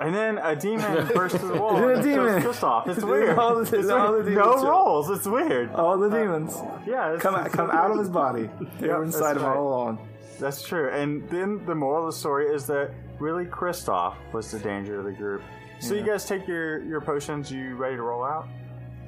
[0.00, 1.74] and then a demon bursts through the wall.
[1.74, 2.42] Then a and demon.
[2.42, 2.62] Kristoff.
[2.62, 2.88] off.
[2.88, 3.38] It's weird.
[3.38, 5.10] All the- It's all the no demons show- rolls.
[5.10, 5.70] It's weird.
[5.74, 6.54] All the uh, demons
[6.86, 8.48] yeah, it's, come it's- come out of his body.
[8.80, 9.56] They Yep, were inside that's him right.
[9.56, 10.08] all along.
[10.40, 10.88] That's true.
[10.90, 15.04] And then the moral of the story is that really Kristoff was the danger of
[15.04, 15.42] the group.
[15.80, 17.50] So you guys take your your potions.
[17.52, 18.48] You ready to roll out?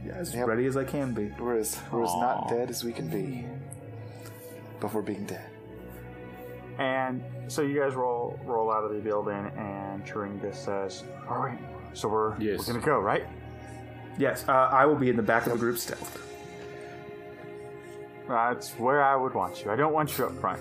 [0.04, 0.46] Yeah, as Yep.
[0.46, 1.32] ready as I can be.
[1.38, 3.46] We're as, we're as not dead as we can be
[4.80, 5.46] before being dead.
[6.78, 11.58] And so you guys roll roll out of the building, and Chiringa says, "All right,
[11.92, 12.58] so we're Yes.
[12.66, 13.26] we're gonna go, right?"
[14.16, 16.26] Yes, uh, I will be in the back of the group stealth.
[18.28, 19.70] That's where I would want you.
[19.72, 20.60] I don't want you up front.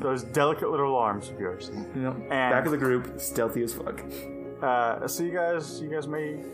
[0.00, 1.70] Those delicate little arms of yours.
[1.94, 4.00] You know, back of the group, stealthy as fuck.
[4.62, 6.44] Uh, so you guys, you guys made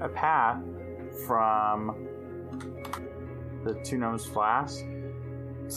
[0.00, 0.62] a path
[1.26, 2.08] from
[3.64, 4.80] the two gnomes flask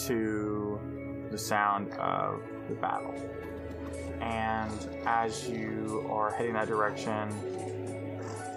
[0.07, 0.79] to
[1.31, 3.13] the sound of the battle.
[4.21, 4.71] And
[5.05, 7.29] as you are heading that direction,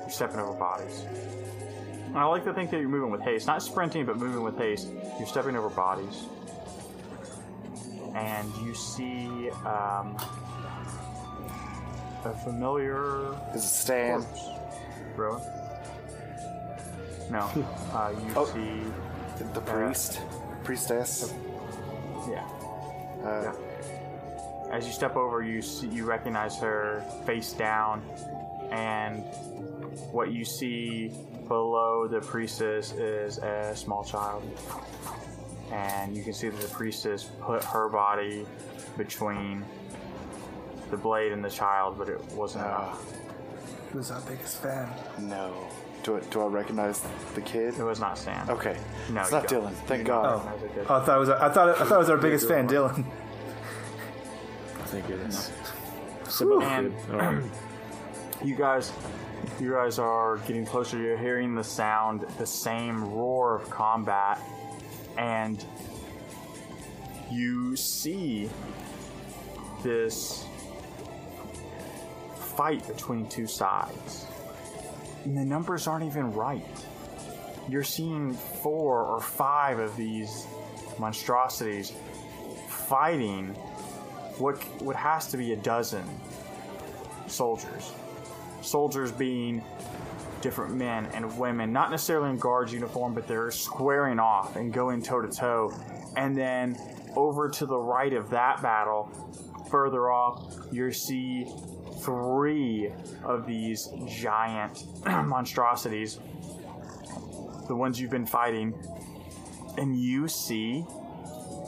[0.01, 1.05] you're stepping over bodies.
[2.07, 4.59] And I like to think that you're moving with haste, not sprinting, but moving with
[4.59, 4.89] haste.
[5.19, 6.25] You're stepping over bodies,
[8.17, 10.17] and you see um,
[12.25, 14.23] a familiar Is it Stan?
[14.23, 14.41] corpse.
[15.17, 15.43] Rowan?
[17.31, 17.49] No.
[17.93, 18.45] Uh, you Oh.
[18.47, 18.83] see,
[19.39, 20.21] The, the priest?
[20.65, 21.33] Priestess?
[22.29, 22.47] yeah.
[23.25, 23.53] Uh,
[24.71, 28.03] As you step over, you see, you recognize her face down,
[28.71, 29.25] and
[30.13, 31.09] what you see
[31.49, 34.43] below the priestess is a small child.
[35.73, 38.47] And you can see that the priestess put her body
[38.97, 39.65] between
[40.91, 43.13] the blade and the child, but it wasn't uh, enough.
[43.93, 44.89] Who's our biggest fan?
[45.19, 45.67] no.
[46.03, 47.03] Do I, do I recognize
[47.35, 47.79] the kid?
[47.79, 48.49] It was not Sam.
[48.49, 48.77] Okay.
[49.11, 49.65] No, it's not don't.
[49.65, 49.75] Dylan.
[49.87, 50.25] Thank God.
[50.25, 50.39] Oh.
[50.39, 50.87] recognize the kid.
[50.89, 51.29] Oh, I thought it was.
[51.29, 51.69] I thought.
[51.69, 53.05] I thought it was our biggest fan, Dylan.
[54.87, 55.53] Thank goodness.
[56.41, 56.95] And
[58.43, 58.93] you guys
[59.59, 64.41] you guys are getting closer you're hearing the sound the same roar of combat
[65.19, 65.65] and
[67.31, 68.49] you see
[69.83, 70.45] this
[72.37, 74.27] fight between two sides
[75.25, 76.85] and the numbers aren't even right
[77.71, 80.47] you're seeing four or five of these
[80.99, 81.93] monstrosities
[82.69, 83.49] fighting
[84.39, 86.05] what what has to be a dozen
[87.27, 87.93] soldiers.
[88.63, 89.63] Soldiers being
[90.41, 95.03] different men and women, not necessarily in guards uniform, but they're squaring off and going
[95.03, 95.73] toe to toe.
[96.17, 96.77] And then
[97.15, 99.11] over to the right of that battle,
[99.71, 101.47] further off, you see
[102.05, 102.93] three
[103.25, 106.19] of these giant monstrosities,
[107.69, 108.75] the ones you've been fighting,
[109.79, 110.85] and you see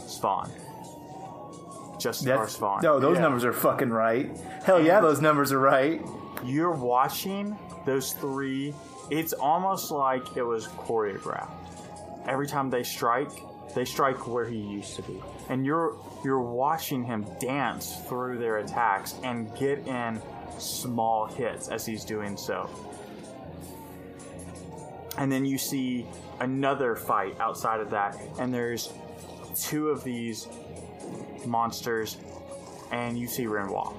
[0.06, 0.50] Spawn.
[1.98, 2.80] Just our Spawn.
[2.82, 3.22] no, those Yeah.
[3.22, 4.36] numbers are fucking right.
[4.64, 6.04] Hell yeah, those numbers are right.
[6.44, 7.56] you're watching
[7.86, 8.74] those three
[9.10, 11.52] it's almost like it was choreographed
[12.26, 13.30] every time they strike
[13.74, 15.20] they strike where he used to be.
[15.48, 20.20] And you're you're watching him dance through their attacks and get in
[20.58, 22.68] small hits as he's doing so.
[25.18, 26.06] And then you see
[26.40, 28.92] another fight outside of that and there's
[29.54, 30.48] two of these
[31.46, 32.16] monsters
[32.90, 33.94] and you see Renoir.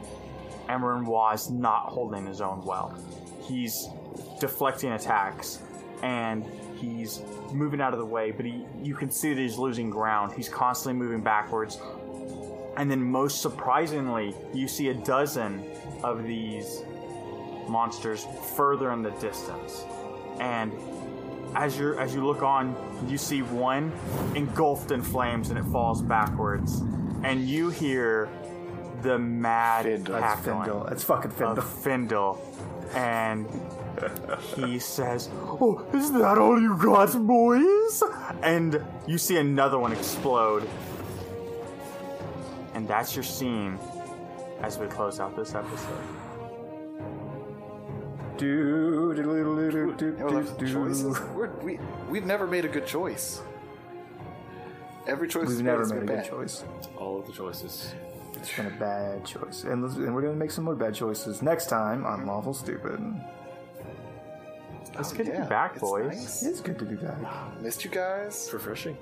[0.69, 2.97] And Renoir is not holding his own well.
[3.47, 3.87] He's
[4.39, 5.59] deflecting attacks
[6.01, 6.45] and
[6.83, 7.21] he's
[7.51, 10.33] moving out of the way, but he you can see that he's losing ground.
[10.33, 11.79] He's constantly moving backwards.
[12.77, 15.63] And then most surprisingly, you see a dozen
[16.03, 16.83] of these
[17.67, 18.25] monsters
[18.55, 19.83] further in the distance.
[20.39, 20.73] And
[21.55, 22.75] as you as you look on,
[23.07, 23.91] you see one
[24.35, 26.81] engulfed in flames and it falls backwards.
[27.23, 28.29] And you hear
[29.01, 30.15] the mad Findle.
[30.15, 30.85] That's cackling Findle.
[30.85, 32.35] That's fucking of Findle.
[32.35, 33.47] Findle, and
[34.55, 38.03] he says, "Oh, is that all you got, boys?"
[38.41, 40.67] And you see another one explode,
[42.73, 43.77] and that's your scene
[44.61, 46.03] as we close out this episode.
[48.37, 51.19] Do, do, do, do, do, do, You know, like, do, choices?
[51.35, 51.79] We're, we,
[52.09, 53.41] we've never made a good choice.
[55.05, 56.63] Every choice We've is never made a been good choice.
[56.97, 57.93] All of the choices.
[58.35, 61.67] It's been a bad choice, and, and we're gonna make some more bad choices next
[61.67, 62.99] time on Lawful Stupid.
[64.99, 66.05] It's Oh, good to be back, it's boys.
[66.15, 66.43] nice.
[66.43, 67.17] It's good to be back.
[67.61, 68.97] Missed you guys, It's refreshing.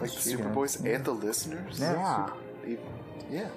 [0.00, 0.54] like the Super guys.
[0.54, 1.78] Boys and the listeners.
[1.80, 1.92] Yeah.
[1.92, 2.30] Yeah.
[2.70, 2.78] You-
[3.30, 3.48] yeah.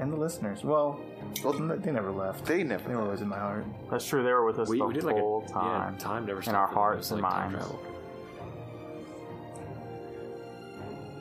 [0.00, 0.64] And the listeners.
[0.64, 0.98] Well,
[1.44, 2.44] Well, they never left.
[2.46, 2.88] they never.
[2.88, 3.64] They were always in my heart.
[3.90, 4.22] That's true.
[4.24, 5.94] They were with us We, the we did like a whole time.
[5.94, 7.54] Yeah, time never in our hearts It's and like minds.
[7.54, 7.80] travel.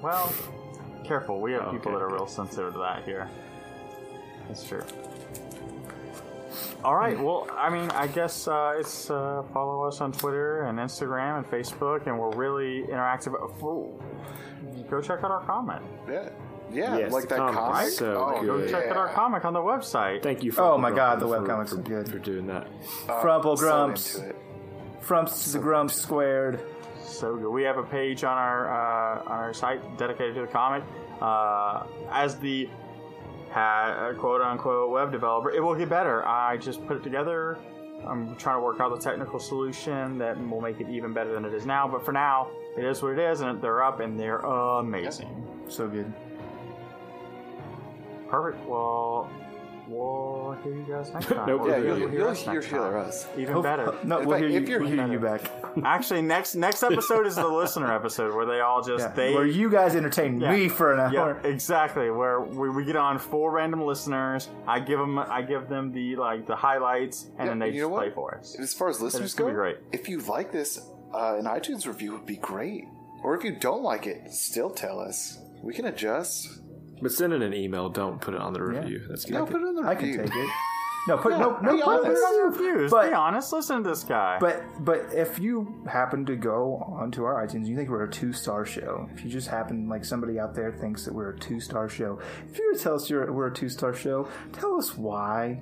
[0.02, 0.34] Well,
[1.06, 2.14] Careful, we have Oh, people okay, that are okay.
[2.16, 3.30] real sensitive to that here.
[4.48, 4.82] That's true.
[6.84, 7.18] All right.
[7.18, 11.46] Well, I mean, I guess uh, it's uh, follow us on Twitter and Instagram and
[11.50, 13.34] Facebook, and we're really interactive.
[13.64, 13.94] Oh,
[14.90, 15.82] Go check out our comic.
[16.10, 16.30] Yeah.
[16.72, 17.90] Yeah, Yes, like that comic's comic.
[17.90, 18.48] so oh, good.
[18.48, 18.72] Go yeah.
[18.72, 20.24] check out our comic on the website.
[20.24, 20.52] Thank you.
[20.58, 22.10] Oh my God, the Grumps, webcomics for, are good.
[22.10, 22.68] for doing that.
[23.22, 24.20] Frumple Grumps.
[25.02, 26.62] Frumps to the Grumps squared.
[27.06, 27.50] so good.
[27.50, 30.84] We have a page on our uh, on our site dedicated to the comic.
[31.22, 32.68] Uh, as the
[33.54, 36.26] ha- uh, quote unquote web developer, it will get better.
[36.28, 37.58] I just put it together.
[38.06, 41.46] I'm trying to work out the technical solution that will make it even better than
[41.46, 41.88] it is now.
[41.88, 45.48] But for now, it is what it is, and they're up and they're amazing.
[45.70, 46.12] So good.
[48.30, 48.66] Perfect.
[48.68, 49.30] Well,
[49.88, 51.48] we'll hear you guys next time.
[51.48, 51.62] Nope.
[51.62, 52.96] Or Yeah, you'll you'll, hear you'll us hear, next hear time.
[52.96, 53.28] us.
[53.38, 53.94] Even Hope- better.
[54.04, 55.42] No, In we'll fact, hear, if you, you're- we'll hear you back.
[55.84, 59.14] Actually, next next episode is the listener episode where they all just Yeah.
[59.14, 60.52] they Where you guys entertain Yeah.
[60.52, 61.12] me for an hour.
[61.12, 61.42] Yeah, hour.
[61.44, 62.10] exactly.
[62.12, 64.50] Where we, we get on four random listeners.
[64.68, 67.82] I give them I give them the like the highlights, and Yeah, then they you
[67.82, 68.00] know just what?
[68.04, 68.58] play for us.
[68.60, 69.78] As far as listeners gonna go, be great.
[69.92, 70.80] if you like this,
[71.14, 72.86] uh, an iTunes review would be great.
[73.24, 75.40] Or if you don't like it, still tell us.
[75.64, 76.60] We can adjust.
[77.02, 77.90] But send in an email.
[77.90, 79.06] Don't put it on the review.
[79.10, 79.34] That's good.
[79.34, 79.90] No, put it in the review.
[79.90, 80.50] I can take it.
[81.08, 82.24] No, put Yeah, no no be put honest.
[82.34, 82.92] in Reviews.
[82.92, 83.52] But- be honest.
[83.52, 84.38] Listen to this guy.
[84.40, 88.32] But but if you happen to go onto our iTunes, you think we're a two
[88.34, 89.10] star show.
[89.14, 92.20] If you just happen like somebody out there thinks that we're a two star show,
[92.50, 95.60] if you were to tell us you're, we're a two star show, tell us why.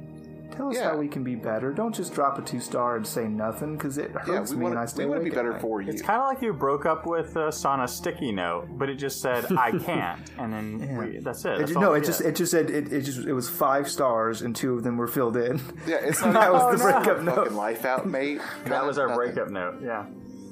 [0.52, 0.92] Tell us Yeah.
[0.92, 1.72] how we can be better.
[1.72, 4.64] Don't just drop a two star and say nothing because it hurts Yeah, we me
[4.64, 5.90] want and I stay we want to be better for you.
[5.90, 8.96] it's kind of like you broke up with us on a sticky note, but it
[8.96, 11.54] just said "I can't," and then we, that's it.
[11.54, 13.34] It That's ju- all no, we it just it just said it, it just it
[13.34, 15.60] was five stars and two of them were filled in.
[15.88, 16.92] yeah, it's not that was oh, the no.
[17.00, 17.36] breakup note.
[17.36, 18.42] Fucking life out, mate.
[18.66, 19.18] that was our Nothing.
[19.34, 19.76] breakup note.
[19.82, 20.06] Yeah.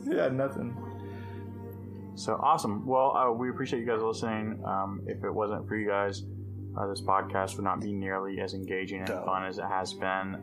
[0.05, 0.75] yeah, nothing.
[2.15, 2.85] So awesome.
[2.85, 4.61] Well, uh, we appreciate you guys listening.
[4.65, 6.23] Um, if it wasn't for you guys,
[6.80, 9.23] uh, this podcast would not be nearly as engaging and No.
[9.25, 10.38] fun as it has been.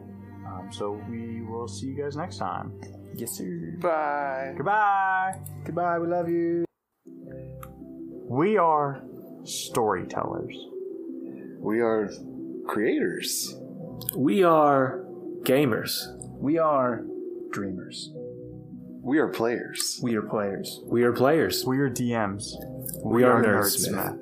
[0.47, 2.73] Um, so we will see you guys next time.
[3.15, 3.75] Yes, sir.
[3.81, 4.53] Bye.
[4.57, 5.41] Goodbye.
[5.65, 5.99] Goodbye.
[5.99, 6.65] We love you.
[8.29, 9.03] We are
[9.45, 10.57] storytellers.
[11.59, 12.11] We are
[12.67, 13.57] creators.
[14.15, 15.05] We are
[15.43, 15.97] gamers.
[16.39, 17.05] We are
[17.51, 18.11] dreamers.
[19.03, 20.01] We are players.
[20.03, 20.81] We are players.
[20.85, 21.65] We are players.
[21.65, 22.53] We are DMs.
[23.05, 24.21] We, are Nerdsmith.